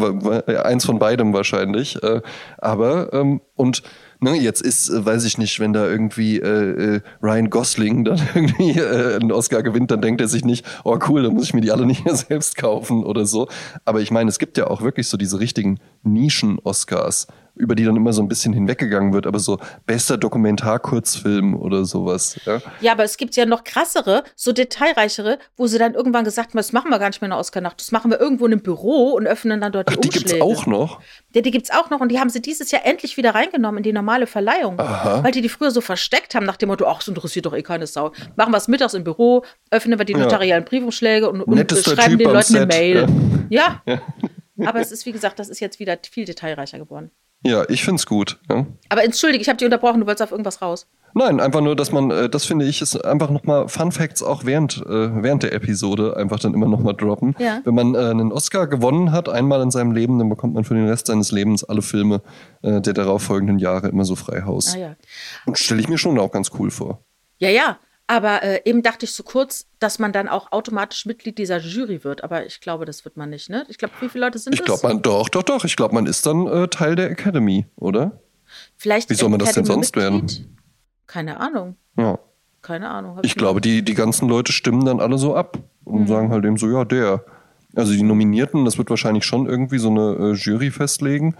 [0.62, 2.02] eins von beidem wahrscheinlich.
[2.02, 2.20] Äh,
[2.58, 3.82] aber, ähm, und
[4.22, 8.20] ne, jetzt ist, äh, weiß ich nicht, wenn da irgendwie äh, äh, Ryan Gosling dann
[8.34, 11.54] irgendwie äh, einen Oscar gewinnt, dann denkt er sich nicht, oh cool, dann muss ich
[11.54, 13.48] mir die alle nicht mehr selbst kaufen oder so.
[13.84, 17.96] Aber ich meine, es gibt ja auch wirklich so diese richtigen Nischen-Oscars, über die dann
[17.96, 22.40] immer so ein bisschen hinweggegangen wird, aber so bester Dokumentarkurzfilm oder sowas.
[22.46, 22.60] Ja?
[22.80, 26.58] Ja, aber es gibt ja noch krassere, so detailreichere, wo sie dann irgendwann gesagt haben,
[26.58, 28.62] das machen wir gar nicht mehr in der Oscar-Nacht, das machen wir irgendwo in einem
[28.62, 30.38] Büro und öffnen dann dort Ach, die die Umschläge.
[30.40, 31.00] gibt's auch noch?
[31.34, 33.82] Ja, die gibt's auch noch und die haben sie dieses Jahr endlich wieder reingenommen in
[33.82, 34.78] die normale Verleihung.
[34.78, 35.22] Aha.
[35.24, 37.62] Weil die die früher so versteckt haben nach dem Motto, ach, das interessiert doch eh
[37.62, 38.12] keine Sau.
[38.36, 40.18] Machen wir es mittags im Büro, öffnen wir die Ja.
[40.18, 43.06] notarialen Briefumschläge und, und schreiben Typ den Leuten eine Set, Mail.
[43.50, 43.82] Ja.
[44.64, 47.10] Aber es ist, wie gesagt, das ist jetzt wieder viel detailreicher geworden.
[47.44, 48.38] Ja, ich find's gut.
[48.48, 48.66] Ja?
[48.88, 50.86] Aber entschuldige, ich habe dich unterbrochen, du wolltest auf irgendwas raus.
[51.14, 54.44] Nein, einfach nur, dass man, äh, das finde ich, ist einfach nochmal Fun Facts auch
[54.44, 57.34] während, äh, während der Episode einfach dann immer nochmal droppen.
[57.38, 57.60] Ja.
[57.64, 60.74] Wenn man äh, einen Oscar gewonnen hat, einmal in seinem Leben, dann bekommt man für
[60.74, 62.22] den Rest seines Lebens alle Filme
[62.62, 64.74] äh, der darauffolgenden Jahre immer so frei Haus.
[64.74, 64.96] Ah ja.
[65.44, 67.04] Und stelle ich mir schon auch ganz cool vor.
[67.38, 67.78] Ja, ja.
[68.06, 72.04] Aber äh, eben dachte ich so kurz, dass man dann auch automatisch Mitglied dieser Jury
[72.04, 72.24] wird.
[72.24, 73.64] Aber ich glaube, das wird man nicht, ne?
[73.68, 76.06] Ich glaube, wie viele Leute sind Ich glaube, man, doch, doch, doch, ich glaube, man
[76.06, 78.20] ist dann äh, Teil der Academy, oder?
[78.76, 80.46] Vielleicht Wie soll man das denn sonst Academy-Mitglied?
[81.06, 81.76] Keine Ahnung.
[81.96, 82.18] Ja.
[82.60, 83.18] Keine Ahnung.
[83.22, 86.06] Ich glaube, die, die ganzen Leute stimmen dann alle so ab und Mhm.
[86.06, 87.24] sagen halt eben so, ja, der.
[87.74, 91.34] Also die Nominierten, das wird wahrscheinlich schon irgendwie so eine äh, Jury festlegen.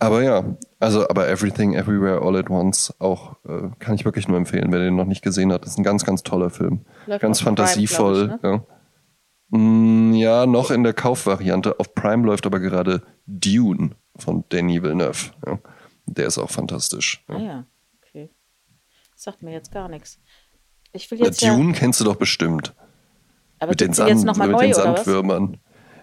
[0.00, 0.44] Aber ja,
[0.80, 4.80] also aber Everything, Everywhere, All at Once auch äh, kann ich wirklich nur empfehlen, wer
[4.80, 5.62] den noch nicht gesehen hat.
[5.62, 6.84] Das ist ein ganz, ganz toller Film.
[7.06, 8.38] Läuft ganz Prime, fantasievoll.
[8.38, 8.42] glaub ich,
[9.52, 9.58] ja.
[9.58, 11.78] Mm, ja, noch in der Kaufvariante.
[11.78, 15.32] Auf Prime läuft aber gerade Dune von Denis Villeneuve.
[15.46, 15.58] Ja.
[16.06, 17.24] Der ist auch fantastisch.
[17.28, 17.40] Ah Ja.
[17.40, 17.66] ja,
[18.02, 18.30] okay.
[19.12, 20.20] Das sagt mir jetzt gar nichts.
[20.92, 22.74] Ich will jetzt ja, Dune kennst du doch bestimmt.
[23.58, 24.74] aber mit den, die jetzt Sand, nochmal mit neu, den?
[24.74, 25.58] Sandwürmern.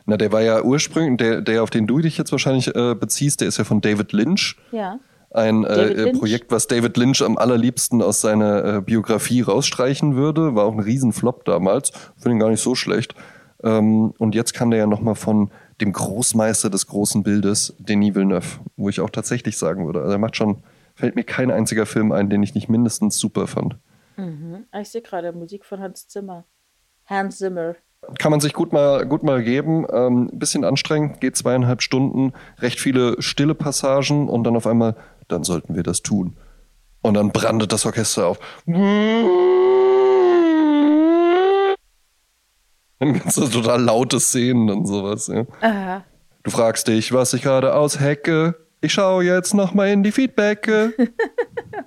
[0.06, 3.42] Na, der war ja ursprünglich, der, der, auf den du dich jetzt wahrscheinlich äh, beziehst,
[3.42, 4.58] der ist ja von David Lynch.
[4.72, 5.00] Ja.
[5.30, 6.20] Ein äh, Lynch?
[6.20, 10.56] Projekt, was David Lynch am allerliebsten aus seiner äh, Biografie rausstreichen würde.
[10.56, 11.92] War auch ein Riesenflop damals.
[12.18, 13.16] Finde ihn gar nicht so schlecht.
[13.64, 18.60] Ähm, und jetzt kam der ja nochmal von dem Großmeister des großen Bildes, Denis Villeneuve,
[18.76, 20.02] wo ich auch tatsächlich sagen würde.
[20.02, 20.64] Also er macht schon,
[20.96, 23.78] fällt mir kein einziger Film ein, den ich nicht mindestens super fand.
[24.18, 24.66] Mhm.
[24.72, 26.46] Ah, Ich sehe gerade Musik von Hans Zimmer.
[27.06, 27.76] Hans Zimmer.
[28.18, 29.86] Kann man sich gut mal, gut mal geben.
[29.92, 34.96] Ähm, bisschen anstrengend, geht zweieinhalb Stunden, recht viele stille Passagen und dann auf einmal,
[35.28, 36.36] dann sollten wir das tun.
[37.04, 38.40] Und dann brandet das Orchester auf.
[38.66, 38.84] Dann
[43.14, 45.28] gibt es total laute Szenen und sowas.
[45.28, 45.46] Ja.
[45.62, 46.04] Aha.
[46.44, 48.56] Du fragst dich, was ich gerade aushecke.
[48.82, 50.94] Ich schaue jetzt noch mal in die Feedbacke.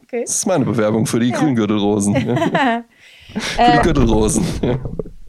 [0.04, 0.22] Okay.
[0.24, 2.14] Das ist meine Bewerbung für die Grüngürtelrosen.
[2.14, 2.36] Ja.
[3.38, 3.72] Für Äh.
[3.72, 4.44] die Gürtelrosen.
[4.62, 4.78] Ja.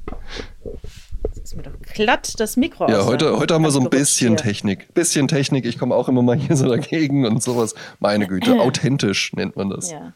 [1.56, 4.36] Ist mir doch glatt das Mikro Ja, aus heute, heute haben wir so ein bisschen.
[4.36, 4.94] Technik.
[4.94, 5.66] Bisschen Technik.
[5.66, 7.76] Ich komme auch immer mal hier so dagegen und sowas.
[8.00, 9.92] Meine Güte, authentisch nennt man das.
[9.92, 10.12] Ja.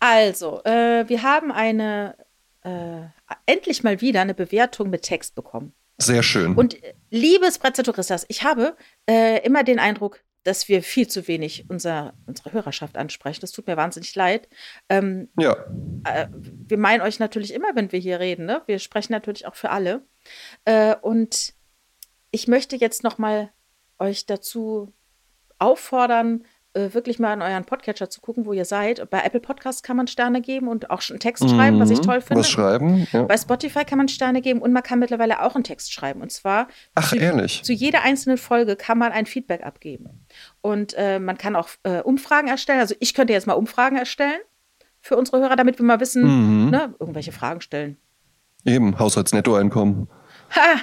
[0.00, 2.14] Also, äh, wir haben eine,
[2.62, 3.00] äh,
[3.46, 5.72] endlich mal wieder eine Bewertung mit Text bekommen.
[5.96, 6.54] Sehr schön.
[6.54, 8.76] Und äh, liebes Bretzeturistas, ich habe
[9.08, 13.40] äh, immer den Eindruck, dass wir viel zu wenig unser, unsere Hörerschaft ansprechen.
[13.40, 14.48] Das tut mir wahnsinnig leid.
[14.88, 15.56] Ähm, ja,
[16.04, 18.46] äh, wir meinen euch natürlich immer, wenn wir hier reden.
[18.46, 18.62] Ne?
[18.66, 20.06] Wir sprechen natürlich auch für alle.
[20.64, 21.54] Äh, und
[22.30, 23.52] ich möchte jetzt noch mal
[23.98, 24.92] euch dazu
[25.58, 26.44] auffordern,
[26.76, 29.08] äh, wirklich mal in euren Podcatcher zu gucken, wo ihr seid.
[29.10, 32.20] Bei Apple Podcasts kann man Sterne geben und auch einen Text schreiben, was ich toll
[32.20, 32.34] finde.
[32.36, 32.40] Mhm.
[32.40, 33.06] Was schreiben?
[33.12, 33.22] Ja.
[33.24, 36.20] Bei Spotify kann man Sterne geben und man kann mittlerweile auch einen Text schreiben.
[36.20, 37.62] Und zwar Ach, zu, ehrlich?
[37.64, 40.26] zu jeder einzelnen Folge kann man ein Feedback abgeben.
[40.60, 42.80] Und äh, man kann auch äh, Umfragen erstellen.
[42.80, 44.40] Also ich könnte jetzt mal Umfragen erstellen
[45.00, 46.22] für unsere Hörer, damit wir mal wissen,
[46.64, 46.70] Mhm.
[46.70, 47.96] ne, irgendwelche Fragen stellen.
[48.64, 50.08] Eben, Haushaltsnettoeinkommen.
[50.54, 50.80] Ha!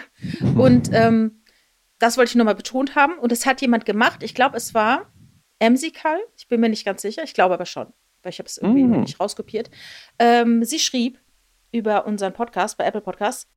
[0.55, 1.41] Und ähm,
[1.99, 3.17] das wollte ich nur mal betont haben.
[3.17, 4.23] Und es hat jemand gemacht.
[4.23, 5.11] Ich glaube, es war
[5.63, 6.19] Emsikal.
[6.37, 7.23] Ich bin mir nicht ganz sicher.
[7.23, 9.01] Ich glaube aber schon, weil ich habe es irgendwie Mm.
[9.01, 9.69] nicht rauskopiert.
[10.19, 11.19] Ähm, sie schrieb
[11.71, 13.49] über unseren Podcast bei Apple Podcasts: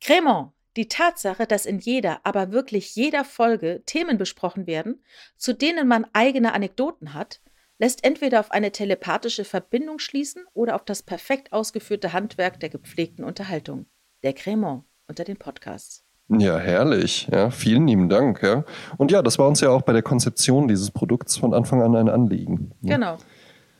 [0.00, 5.02] Cremant, die Tatsache, dass in jeder, aber wirklich jeder Folge Themen besprochen werden,
[5.36, 7.40] zu denen man eigene Anekdoten hat,
[7.78, 13.24] lässt entweder auf eine telepathische Verbindung schließen oder auf das perfekt ausgeführte Handwerk der gepflegten
[13.24, 13.86] Unterhaltung.
[14.22, 16.04] Der Cremant unter den Podcasts.
[16.28, 17.28] Ja, herrlich.
[17.32, 18.42] Ja, vielen lieben Dank.
[18.42, 18.64] Ja.
[18.98, 21.96] Und ja, das war uns ja auch bei der Konzeption dieses Produkts von Anfang an
[21.96, 22.72] ein Anliegen.
[22.82, 22.96] Ja.
[22.96, 23.16] Genau.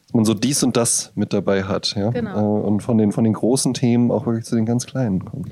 [0.03, 1.95] Dass man so dies und das mit dabei hat.
[1.95, 2.11] Ja.
[2.11, 2.61] Genau.
[2.61, 5.51] Äh, Und von den, von den großen Themen auch wirklich zu den ganz kleinen kommt.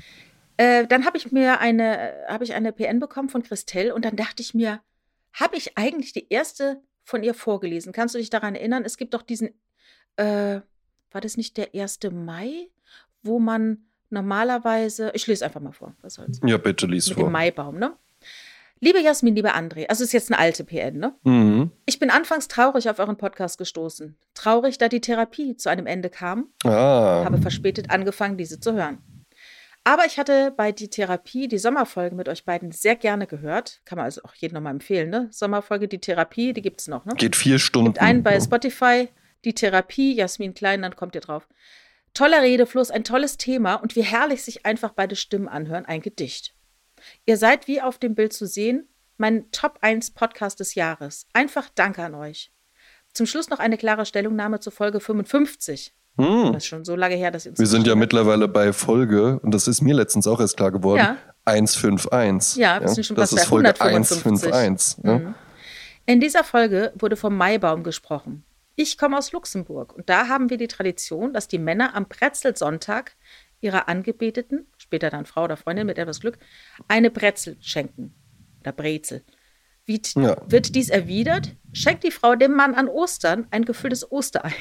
[0.56, 4.16] Äh, dann habe ich mir eine, habe ich eine PN bekommen von Christelle und dann
[4.16, 4.80] dachte ich mir,
[5.34, 7.92] habe ich eigentlich die erste von ihr vorgelesen?
[7.92, 8.84] Kannst du dich daran erinnern?
[8.86, 9.50] Es gibt doch diesen,
[10.16, 10.60] äh,
[11.10, 11.98] war das nicht der 1.
[12.10, 12.68] Mai,
[13.22, 16.40] wo man normalerweise, ich lese einfach mal vor, was soll's.
[16.44, 17.30] Ja, bitte lies Mit dem vor.
[17.30, 17.94] Maibaum, ne?
[18.78, 21.14] Liebe Jasmin, lieber André, also ist jetzt eine alte PN, ne?
[21.24, 21.70] Mhm.
[21.86, 24.18] Ich bin anfangs traurig auf euren Podcast gestoßen.
[24.34, 27.22] Traurig, da die Therapie zu einem Ende kam Ah.
[27.24, 28.98] habe verspätet angefangen, diese zu hören.
[29.84, 33.80] Aber ich hatte bei die Therapie die Sommerfolge mit euch beiden sehr gerne gehört.
[33.84, 35.28] Kann man also auch jedem nochmal empfehlen, ne?
[35.30, 37.14] Sommerfolge, die Therapie, die gibt es noch, ne?
[37.16, 37.92] Geht vier Stunden.
[37.92, 38.38] Gibt einen bei.
[38.40, 39.08] Spotify,
[39.44, 41.46] die Therapie, Jasmin Klein, dann kommt ihr drauf.
[42.16, 46.54] Toller Redefluss, ein tolles Thema und wie herrlich sich einfach beide Stimmen anhören, ein Gedicht.
[47.26, 48.88] Ihr seid wie auf dem Bild zu sehen,
[49.18, 51.26] mein Top 1 Podcast des Jahres.
[51.34, 52.50] Einfach Danke an euch.
[53.12, 55.92] Zum Schluss noch eine klare Stellungnahme zur Folge 55.
[56.16, 56.54] Hm.
[56.54, 58.00] Das ist schon so lange her, dass ihr uns Wir sind ja habt.
[58.00, 61.18] mittlerweile bei Folge, und das ist mir letztens auch erst klar geworden, Ja.
[61.44, 62.56] 151.
[62.56, 64.54] Ja, wir sind schon das fast ist bei Folge 155.
[64.54, 65.04] 151.
[65.04, 65.18] Ja.
[65.18, 65.34] Mhm.
[66.06, 68.45] In dieser Folge wurde vom Maibaum gesprochen.
[68.76, 73.16] Ich komme aus Luxemburg und da haben wir die Tradition, dass die Männer am Brezelsonntag
[73.60, 76.38] ihrer Angebeteten, später dann Frau oder Freundin mit etwas Glück,
[76.86, 78.14] eine Brezel schenken.
[78.60, 79.24] Oder Brezel.
[79.86, 80.36] Wie Ja.
[80.46, 81.56] wird dies erwidert?
[81.72, 84.52] Schenkt die Frau dem Mann an Ostern ein gefülltes Osterei.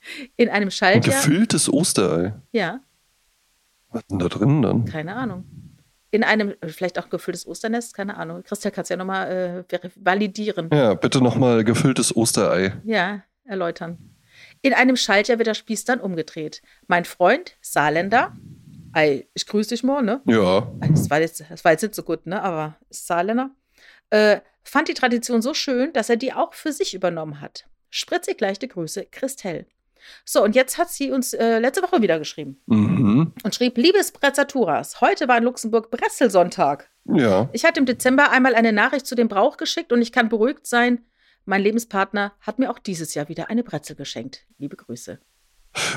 [0.36, 1.16] In einem Ein Schaltjahr.
[1.16, 2.34] gefülltes Osterei.
[2.52, 2.80] Ja,
[3.90, 4.84] Was ist denn da drin dann?
[4.86, 5.44] keine Ahnung.
[6.10, 8.42] In einem, äh, vielleicht auch ein gefülltes Osternest, keine Ahnung.
[8.44, 10.70] Christian kann es ja nochmal äh, validieren.
[10.72, 12.80] Ja, bitte nochmal gefülltes Osterei.
[12.84, 13.98] Ja, erläutern.
[14.62, 16.62] In einem Schaltjahr wird der Spieß dann umgedreht.
[16.86, 18.36] Mein Freund, Saarländer,
[18.94, 20.20] ey, ich grüße dich mal, ne?
[20.26, 20.70] Ja.
[20.88, 22.40] Das war jetzt, das war jetzt nicht so gut, ne?
[22.42, 23.50] Aber Saarländer.
[24.10, 27.66] Äh, fand die Tradition so schön, dass er die auch für sich übernommen hat.
[27.90, 29.66] Spritzig leichte Grüße, Christelle.
[30.24, 33.32] So, und jetzt hat sie uns äh, letzte Woche wieder geschrieben Mhm.
[33.42, 36.88] und schrieb: Liebes Brezzaturas, heute war in Luxemburg Bresselsonntag.
[37.04, 37.48] Ja.
[37.52, 40.66] Ich hatte im Dezember einmal eine Nachricht zu dem Brauch geschickt und ich kann beruhigt
[40.66, 41.04] sein,
[41.48, 44.44] mein Lebenspartner hat mir auch dieses Jahr wieder eine Brezel geschenkt.
[44.58, 45.18] Liebe Grüße.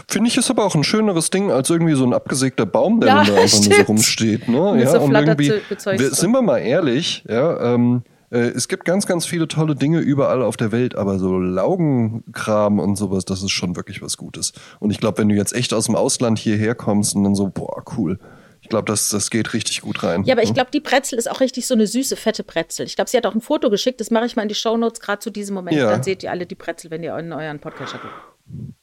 [0.08, 3.10] Finde ich ist aber auch ein schöneres Ding als irgendwie so ein abgesägter Baum, der
[3.10, 3.90] Ja, da einfach nur so stimmt.
[3.90, 4.48] rumsteht.
[4.48, 4.82] Ne?
[4.82, 9.06] Ja, so und irgendwie, wir, sind wir mal ehrlich, ja, ähm, äh, es gibt ganz,
[9.06, 13.52] ganz viele tolle Dinge überall auf der Welt, aber so Laugenkram und sowas, das ist
[13.52, 14.54] schon wirklich was Gutes.
[14.80, 17.50] Und ich glaube, wenn du jetzt echt aus dem Ausland hierher kommst und dann so,
[17.50, 18.20] boah, cool.
[18.62, 20.24] Ich glaube, das, das geht richtig gut rein.
[20.24, 20.54] Ja, aber ich ne?
[20.56, 22.86] glaube, die Brezel ist auch richtig so eine süße, fette Brezel.
[22.86, 25.02] Ich glaube, sie hat auch ein Foto geschickt, das mache ich mal in die Shownotes
[25.02, 25.76] gerade zu diesem Moment.
[25.76, 25.90] Ja.
[25.90, 28.06] Dann seht ihr alle die Brezel, wenn ihr in euren Podcast habt.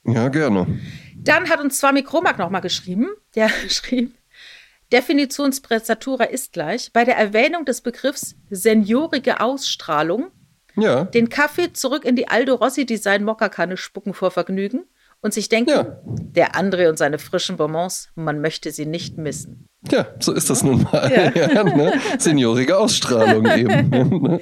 [0.05, 0.67] Ja, gerne.
[1.17, 3.09] Dann hat uns Swami Kromak nochmal geschrieben.
[3.35, 4.15] Der schrieb,
[4.93, 6.93] Definitionsprezzatura ist gleich.
[6.93, 10.31] Bei der Erwähnung des Begriffs seniorige Ausstrahlung
[10.77, 11.05] Ja.
[11.05, 14.85] den Kaffee zurück in die Aldo Rossi Design Mokkakanne spucken vor Vergnügen
[15.21, 16.01] und sich denken, Ja.
[16.05, 19.68] der André und seine frischen Bonbons, man möchte sie nicht missen.
[19.91, 21.11] Ja, so ist das nun mal.
[21.11, 21.49] Ja.
[21.55, 21.65] Ja.
[21.65, 22.01] ne?
[22.19, 23.91] Seniorige Ausstrahlung eben.
[24.23, 24.41] ne?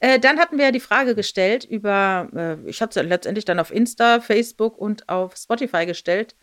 [0.00, 3.58] Äh, dann hatten wir ja die Frage gestellt über, äh, ich hatte es letztendlich dann
[3.58, 6.36] auf Insta, Facebook und auf Spotify gestellt.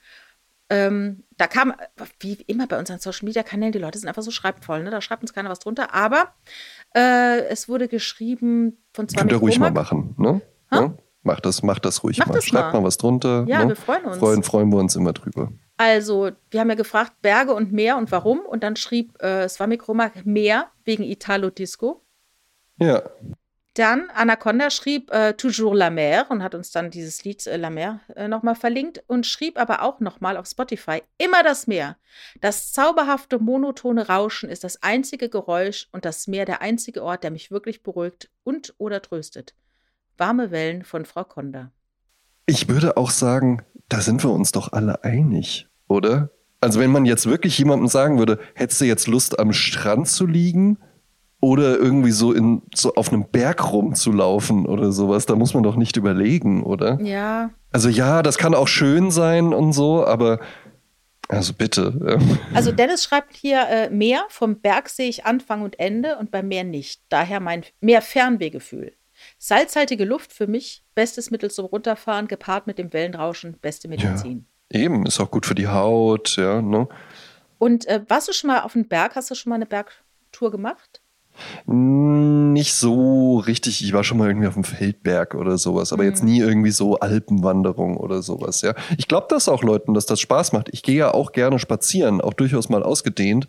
[0.70, 1.74] Ähm, da kam,
[2.20, 4.90] wie immer bei unseren Social Media Kanälen, die Leute sind einfach so schreibvoll, ne?
[4.90, 5.94] da schreibt uns keiner was drunter.
[5.94, 6.34] Aber
[6.96, 10.16] äh, es wurde geschrieben von zwei Könnt ihr ruhig mal machen.
[10.18, 10.42] Ne?
[10.72, 10.94] Ja?
[11.24, 12.34] Macht das, macht das ruhig Mach mal.
[12.36, 12.80] das Schreibt mal.
[12.80, 13.46] mal was drunter.
[13.48, 13.70] Ja, ne?
[13.70, 14.18] wir freuen uns.
[14.18, 15.52] Freuen, freuen wir uns immer drüber.
[15.82, 18.42] Also, wir haben ja gefragt, Berge und Meer und warum.
[18.42, 22.06] Und dann schrieb äh, Swami Kromak Meer wegen Italo Disco.
[22.78, 23.02] Ja.
[23.74, 27.72] Dann Anaconda schrieb äh, Toujours la mer und hat uns dann dieses Lied äh, La
[27.72, 31.98] Mer äh, nochmal verlinkt und schrieb aber auch nochmal auf Spotify immer das Meer.
[32.42, 37.32] Das zauberhafte monotone Rauschen ist das einzige Geräusch und das Meer der einzige Ort, der
[37.32, 39.56] mich wirklich beruhigt und oder tröstet.
[40.16, 41.72] Warme Wellen von Frau Konda.
[42.46, 46.30] Ich würde auch sagen, da sind wir uns doch alle einig, oder?
[46.60, 50.26] Also wenn man jetzt wirklich jemandem sagen würde, hättest du jetzt Lust am Strand zu
[50.26, 50.78] liegen
[51.39, 55.76] oder irgendwie so in so auf einem Berg rumzulaufen oder sowas, da muss man doch
[55.76, 57.00] nicht überlegen, oder?
[57.02, 60.39] Ja, Also ja, das kann auch schön sein und so, aber
[61.28, 62.20] also bitte.
[62.54, 66.48] also Dennis schreibt hier äh, Meer, vom Berg sehe ich Anfang und Ende und beim
[66.48, 67.02] Meer nicht.
[67.10, 68.94] Daher mein mehr Fernwehgefühl.
[69.38, 74.46] Salzhaltige Luft für mich, bestes Mittel zum Runterfahren, gepaart mit dem Wellenrauschen, beste Medizin.
[74.72, 76.88] Eben, ist auch gut für die Haut, ja, ne?
[77.58, 79.16] Und äh, warst du schon mal auf dem Berg?
[79.16, 81.02] Hast du schon mal eine Bergtour gemacht?
[81.66, 83.84] Nicht so richtig.
[83.84, 86.10] Ich war schon mal irgendwie auf dem Feldberg oder sowas, aber Mhm.
[86.10, 88.74] jetzt nie irgendwie so Alpenwanderung oder sowas, ja.
[88.98, 90.70] Ich glaube das auch Leuten, dass das Spaß macht.
[90.72, 93.48] Ich gehe ja auch gerne spazieren, auch durchaus mal ausgedehnt.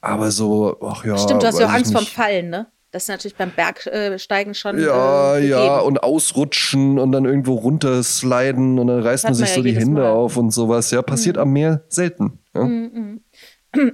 [0.00, 1.16] Aber so, ach ja.
[1.16, 2.06] Stimmt, du hast ja auch Angst vorm.
[2.06, 2.66] Fallen, ne?
[2.92, 4.78] Das ist natürlich beim Bergsteigen schon.
[4.78, 9.54] Ja, äh, ja, und ausrutschen und dann irgendwo runtersliden und dann reißt man sich ja
[9.56, 10.10] so die Hände Mal.
[10.10, 10.90] auf und sowas.
[10.90, 12.38] Ja, passiert am Meer selten.
[12.54, 12.64] Ja?
[12.64, 13.22] Mhm.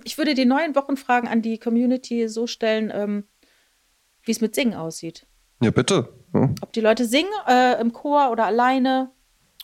[0.04, 3.24] Ich würde die neuen Wochenfragen an die Community so stellen, ähm,
[4.22, 5.26] wie es mit Singen aussieht.
[5.60, 6.12] ja bitte.
[6.34, 6.50] Ja.
[6.60, 9.10] Ob die Leute singen äh, im Chor oder alleine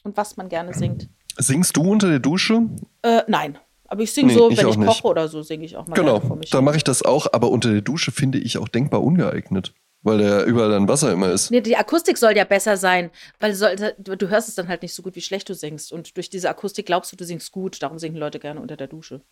[0.02, 1.08] und was man gerne singt.
[1.36, 2.62] Singst du unter der Dusche?
[3.02, 3.58] Äh, nein,
[3.88, 4.86] aber ich singe Nee, so, ich wenn ich nicht.
[4.88, 6.50] koche oder so, singe ich auch mal Genau, gerne vor mich.
[6.50, 6.64] da hin.
[6.64, 10.44] mache ich das auch, aber unter der Dusche finde ich auch denkbar ungeeignet, weil da
[10.44, 11.50] überall dann Wasser immer ist.
[11.50, 13.10] Nee, die Akustik soll ja besser sein,
[13.40, 15.92] weil soll, du hörst es dann halt nicht so gut, wie schlecht du singst.
[15.92, 17.82] Und durch diese Akustik glaubst du, du singst gut.
[17.82, 19.22] Darum singen Leute gerne unter der Dusche.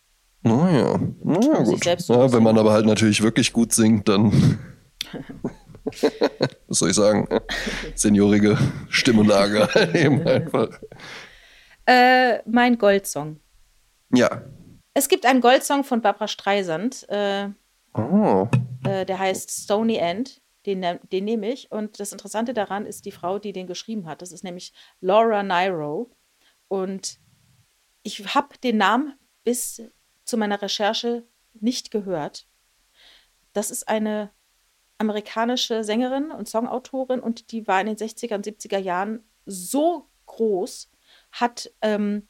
[0.43, 1.83] Naja, naja gut.
[1.99, 4.59] zu Ja, wenn man aber halt natürlich wirklich gut singt, dann.
[6.67, 7.27] Was soll ich sagen?
[7.95, 8.57] Seniorige
[8.89, 10.67] Stimmenlage eben einfach.
[11.85, 13.39] Äh, mein Goldsong.
[14.13, 14.43] Ja.
[14.93, 17.49] Es gibt einen Goldsong von Barbara Streisand, äh,
[17.93, 18.47] Oh.
[18.85, 20.41] äh, der heißt Stony End.
[20.65, 20.81] Den,
[21.11, 21.71] den nehme ich.
[21.71, 24.21] Und das Interessante daran ist die Frau, die den geschrieben hat.
[24.21, 26.11] Das ist nämlich Laura Nyro.
[26.67, 27.19] Und
[28.03, 29.13] ich habe den Namen
[29.45, 29.81] bis
[30.25, 32.47] zu meiner Recherche nicht gehört.
[33.53, 34.29] Das ist eine
[34.97, 40.89] amerikanische Sängerin und Songautorin und die war in den 60er und 70er Jahren so groß,
[41.31, 42.27] hat ähm,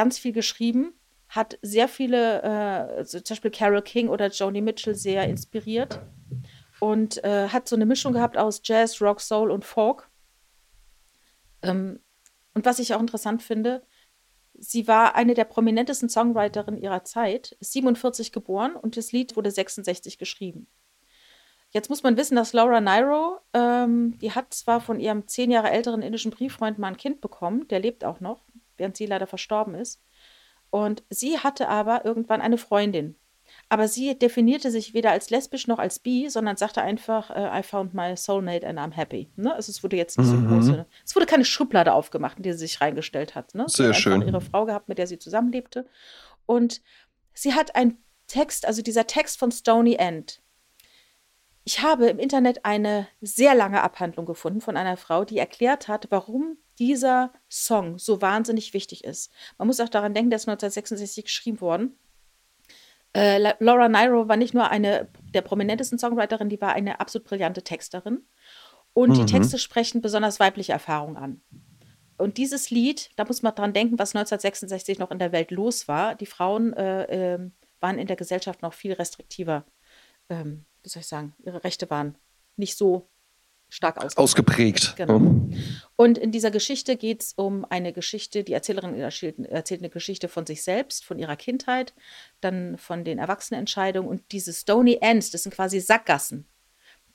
[0.00, 0.94] ganz viel geschrieben,
[1.28, 6.00] hat sehr viele, äh, also zum Beispiel Carole King oder Joni Mitchell sehr inspiriert
[6.80, 10.08] und äh, hat so eine Mischung gehabt aus Jazz, Rock, Soul und Folk.
[11.60, 12.00] Ähm,
[12.54, 13.82] und was ich auch interessant finde,
[14.54, 19.50] sie war eine der prominentesten Songwriterinnen ihrer Zeit, ist 47 geboren und das Lied wurde
[19.50, 20.66] 66 geschrieben.
[21.72, 25.70] Jetzt muss man wissen, dass Laura Nairo, ähm, die hat zwar von ihrem zehn Jahre
[25.70, 28.40] älteren indischen Brieffreund mal ein Kind bekommen, der lebt auch noch,
[28.80, 30.02] während sie leider verstorben ist.
[30.70, 33.16] Und sie hatte aber irgendwann eine Freundin.
[33.68, 37.62] Aber sie definierte sich weder als lesbisch noch als bi, sondern sagte einfach, uh, I
[37.62, 39.30] found my soulmate and I'm happy.
[39.36, 39.54] Ne?
[39.54, 40.48] Also es wurde jetzt nicht mhm.
[40.48, 43.54] so große, es wurde keine Schublade aufgemacht, in die sie sich reingestellt hat.
[43.54, 43.64] Ne?
[43.68, 44.22] Sehr sie schön.
[44.22, 45.86] ihre Frau gehabt, mit der sie zusammenlebte.
[46.46, 46.80] Und
[47.34, 50.40] sie hat einen Text, also dieser Text von Stony End.
[51.70, 56.08] Ich habe im Internet eine sehr lange Abhandlung gefunden von einer Frau, die erklärt hat,
[56.10, 59.30] warum dieser Song so wahnsinnig wichtig ist.
[59.56, 61.96] Man muss auch daran denken, der ist 1966 geschrieben worden.
[63.14, 67.62] Äh, Laura Nairo war nicht nur eine der prominentesten Songwriterinnen, die war eine absolut brillante
[67.62, 68.26] Texterin.
[68.92, 69.14] Und mhm.
[69.14, 71.40] die Texte sprechen besonders weibliche Erfahrungen an.
[72.18, 75.86] Und dieses Lied, da muss man dran denken, was 1966 noch in der Welt los
[75.86, 76.16] war.
[76.16, 79.64] Die Frauen äh, äh, waren in der Gesellschaft noch viel restriktiver.
[80.28, 81.34] Ähm, wie soll ich sagen?
[81.44, 82.16] Ihre Rechte waren
[82.56, 83.08] nicht so
[83.70, 84.18] stark ausgeprägt.
[84.18, 84.94] ausgeprägt.
[84.96, 85.20] Genau.
[85.96, 90.28] Und in dieser Geschichte geht es um eine Geschichte, die Erzählerin erzählt, erzählt eine Geschichte
[90.28, 91.94] von sich selbst, von ihrer Kindheit,
[92.40, 96.46] dann von den Erwachsenenentscheidungen und diese Stony Ends, das sind quasi Sackgassen,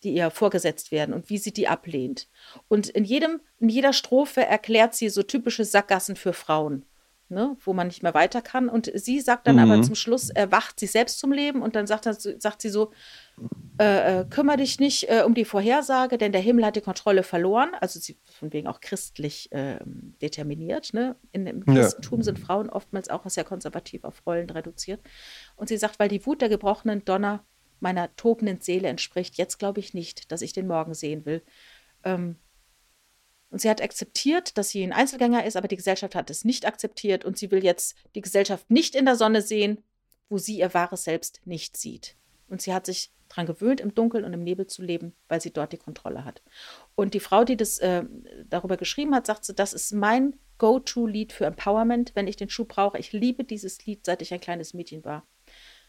[0.03, 2.29] die ihr vorgesetzt werden und wie sie die ablehnt.
[2.69, 6.85] Und in jedem, in jeder Strophe erklärt sie so typische Sackgassen für Frauen
[7.29, 8.69] ne, wo man nicht mehr weiter kann.
[8.69, 9.71] Und sie sagt dann mhm.
[9.71, 12.91] aber zum Schluss, erwacht sie selbst zum Leben und dann sagt, sagt sie so,
[13.79, 17.23] äh, äh, kümmere dich nicht äh, um die Vorhersage, denn der Himmel hat die Kontrolle
[17.23, 17.71] verloren.
[17.81, 19.79] Also sie von wegen auch christlich äh,
[20.21, 20.93] determiniert.
[20.93, 21.15] Ne?
[21.31, 22.25] In, Im Christentum ja.
[22.25, 25.01] sind Frauen oftmals auch sehr konservativ auf Rollen reduziert.
[25.55, 27.43] Und sie sagt, weil die Wut der gebrochenen Donner
[27.81, 31.43] meiner tobenden Seele entspricht, jetzt glaube ich nicht, dass ich den Morgen sehen will.
[32.03, 32.37] Ähm,
[33.55, 36.67] und sie hat akzeptiert, dass sie ein Einzelgänger ist, aber die Gesellschaft hat es nicht
[36.67, 39.81] akzeptiert und sie will jetzt die Gesellschaft nicht in der Sonne sehen,
[40.27, 42.17] wo sie ihr wahres Selbst nicht sieht.
[42.49, 45.53] Und sie hat sich daran gewöhnt, im Dunkeln und im Nebel zu leben, weil sie
[45.53, 46.41] dort die Kontrolle hat.
[46.95, 48.03] Und die Frau, die das äh,
[48.49, 52.65] darüber geschrieben hat, sagt so, das ist mein Go-To-Lied für Empowerment, wenn ich den Schuh
[52.65, 52.97] brauche.
[52.97, 55.25] Ich liebe dieses Lied, seit ich ein kleines Mädchen war.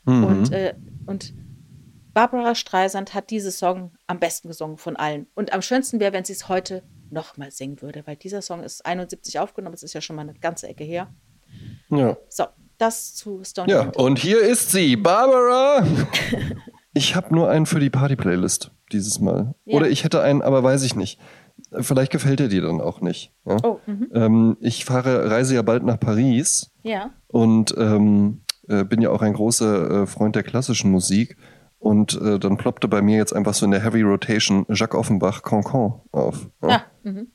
[0.05, 0.23] Mhm.
[0.23, 1.35] Und, äh, und
[2.15, 5.27] Barbara Streisand hat diesen Song am besten gesungen von allen.
[5.35, 8.85] Und am schönsten wäre, wenn sie es heute nochmal singen würde, weil dieser Song ist
[8.85, 11.09] 71 aufgenommen, es ist ja schon mal eine ganze Ecke her.
[11.91, 12.17] Ja.
[12.29, 12.45] So,
[12.79, 15.87] das zu Stone Ja, und hier ist sie, Barbara.
[16.95, 19.55] ich habe nur einen für die Party-Playlist dieses Mal.
[19.65, 19.77] Ja.
[19.77, 21.19] Oder ich hätte einen, aber weiß ich nicht.
[21.81, 23.33] Vielleicht gefällt er dir dann auch nicht.
[23.45, 23.57] Ja?
[23.63, 24.09] Oh, mhm.
[24.13, 26.71] ähm, ich fahre, reise ja bald nach Paris.
[26.83, 27.11] Ja.
[27.29, 31.37] Und ähm, äh, bin ja auch ein großer äh, Freund der klassischen Musik.
[31.79, 35.43] Und äh, dann ploppte bei mir jetzt einfach so in der Heavy Rotation Jacques Offenbach
[35.43, 36.49] Concon auf.
[36.63, 36.69] Ja.
[36.69, 37.31] Ah, mhm.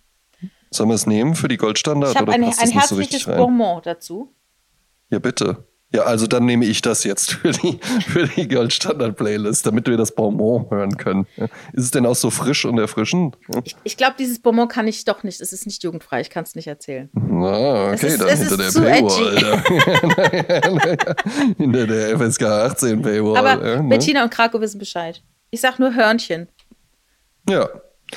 [0.73, 2.13] Sollen wir es nehmen für die Goldstandard?
[2.13, 4.33] Ich habe ein, ein herzliches so Bonbon dazu.
[5.09, 5.67] Ja, bitte.
[5.93, 10.15] Ja, also dann nehme ich das jetzt für die, für die Goldstandard-Playlist, damit wir das
[10.15, 11.27] Bonbon hören können.
[11.73, 13.37] Ist es denn auch so frisch und erfrischend?
[13.65, 15.41] Ich, ich glaube, dieses Bonbon kann ich doch nicht.
[15.41, 17.09] Es ist nicht jugendfrei, ich kann es nicht erzählen.
[17.15, 19.63] Ah, okay, ist, dann hinter der Paywall.
[21.57, 23.37] hinter der FSK 18 Paywall.
[23.37, 23.89] Aber ja, ne?
[23.89, 25.21] Bettina und Krakow wissen Bescheid.
[25.49, 26.47] Ich sag nur Hörnchen.
[27.49, 27.67] Ja,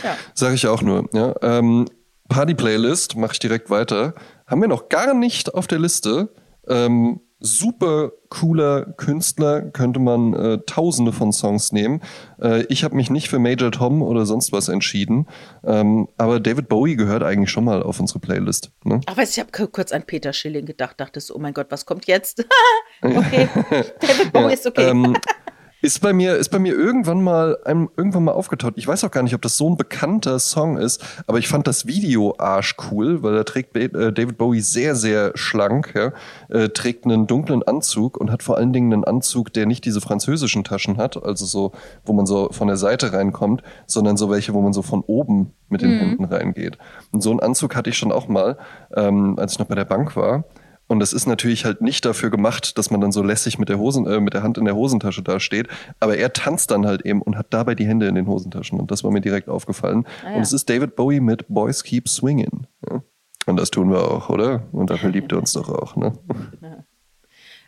[0.02, 0.16] ja.
[0.34, 1.08] sag ich auch nur.
[1.12, 1.86] Ja, ähm,
[2.28, 4.14] Party-Playlist, mache ich direkt weiter.
[4.46, 6.34] Haben wir noch gar nicht auf der Liste.
[6.66, 12.00] Ähm, super cooler Künstler, könnte man äh, tausende von Songs nehmen.
[12.40, 15.28] Äh, ich habe mich nicht für Major Tom oder sonst was entschieden,
[15.62, 18.70] ähm, aber David Bowie gehört eigentlich schon mal auf unsere Playlist.
[18.84, 19.00] Ne?
[19.06, 21.84] Ach, weißt, ich habe kurz an Peter Schilling gedacht, dachte so, oh mein Gott, was
[21.84, 22.44] kommt jetzt?
[23.02, 23.48] okay,
[24.00, 24.88] David Bowie ja, ist okay.
[24.88, 25.14] Ähm,
[25.84, 28.72] ist bei mir, ist bei mir irgendwann mal, einem, irgendwann mal aufgetaucht.
[28.76, 31.66] Ich weiß auch gar nicht, ob das so ein bekannter Song ist, aber ich fand
[31.66, 36.12] das Video arsch cool, weil da trägt äh, David Bowie sehr, sehr schlank, ja,
[36.48, 40.00] äh, trägt einen dunklen Anzug und hat vor allen Dingen einen Anzug, der nicht diese
[40.00, 41.72] französischen Taschen hat, also so,
[42.06, 45.52] wo man so von der Seite reinkommt, sondern so welche, wo man so von oben
[45.68, 45.98] mit den mhm.
[45.98, 46.78] Händen reingeht.
[47.12, 48.56] Und so einen Anzug hatte ich schon auch mal,
[48.96, 50.44] ähm, als ich noch bei der Bank war.
[50.86, 53.78] Und das ist natürlich halt nicht dafür gemacht, dass man dann so lässig mit der,
[53.78, 55.68] Hosen, äh, mit der Hand in der Hosentasche da steht.
[55.98, 58.78] Aber er tanzt dann halt eben und hat dabei die Hände in den Hosentaschen.
[58.78, 60.06] Und das war mir direkt aufgefallen.
[60.22, 60.36] Ah, ja.
[60.36, 62.66] Und es ist David Bowie mit Boys Keep Swinging.
[62.88, 63.02] Ja.
[63.46, 64.62] Und das tun wir auch, oder?
[64.72, 66.12] Und dafür liebt er uns doch auch, ne?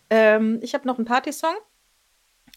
[0.08, 1.56] Ähm, ich habe noch einen Partysong.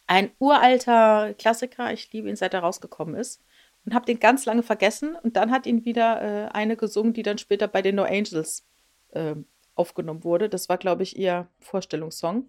[0.06, 1.92] Ein uralter Klassiker.
[1.92, 3.42] Ich liebe ihn, seit er rausgekommen ist.
[3.86, 5.16] Und habe den ganz lange vergessen.
[5.24, 8.68] Und dann hat ihn wieder äh, eine gesungen, die dann später bei den No Angels
[9.14, 9.34] äh,
[9.80, 10.50] aufgenommen wurde.
[10.50, 12.46] Das war, glaube ich, ihr Vorstellungssong.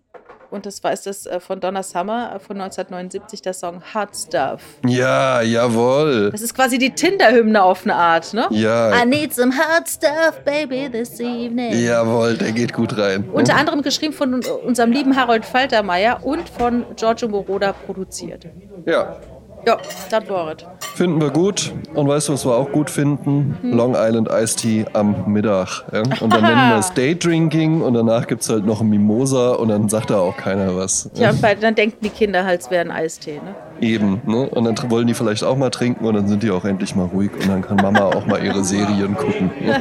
[0.50, 4.16] Und das war ist das äh, von Donna Summer äh, von 1979, der Song Hot
[4.16, 4.62] Stuff.
[4.84, 6.30] Ja, jawohl.
[6.32, 8.48] Das ist quasi die Tinder-Hymne auf eine Art, ne?
[8.50, 9.00] Ja.
[9.00, 11.72] I need some hot stuff, baby, this evening.
[11.72, 13.28] Jawohl, der geht gut rein.
[13.32, 18.46] Unter anderem geschrieben von unserem lieben Harold Faltermeier und von Giorgio Moroder produziert.
[18.86, 19.20] Ja.
[19.66, 19.78] Ja,
[20.10, 20.64] das war es.
[21.00, 21.72] Finden wir gut.
[21.94, 23.56] Und weißt du, was wir auch gut finden?
[23.62, 23.72] Hm.
[23.72, 25.82] Long Island Iced Tea am Mittag.
[25.90, 26.02] Ja?
[26.20, 29.68] Und dann nennen wir es Daydrinking und danach gibt es halt noch ein Mimosa und
[29.68, 31.08] dann sagt da auch keiner was.
[31.14, 33.40] Ja, und bei, dann denken die Kinder halt, es wäre ein Eistee.
[33.42, 33.54] Ne?
[33.80, 34.20] Eben.
[34.26, 34.46] Ne?
[34.50, 37.06] Und dann wollen die vielleicht auch mal trinken und dann sind die auch endlich mal
[37.06, 39.50] ruhig und dann kann Mama auch mal ihre Serien gucken.
[39.64, 39.78] Ja?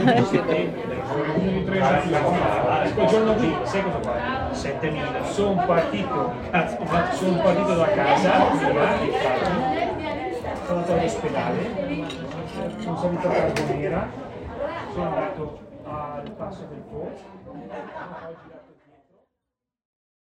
[2.95, 4.53] Quel giorno qui, sai cosa fa?
[4.53, 5.35] 7000.
[5.35, 6.77] Sono partito, cazzo,
[7.19, 8.29] sono partito da casa,
[10.69, 11.63] sono andato all'ospedale,
[12.77, 14.07] sono salito a Carbonera,
[14.93, 18.58] sono andato al passo del Po.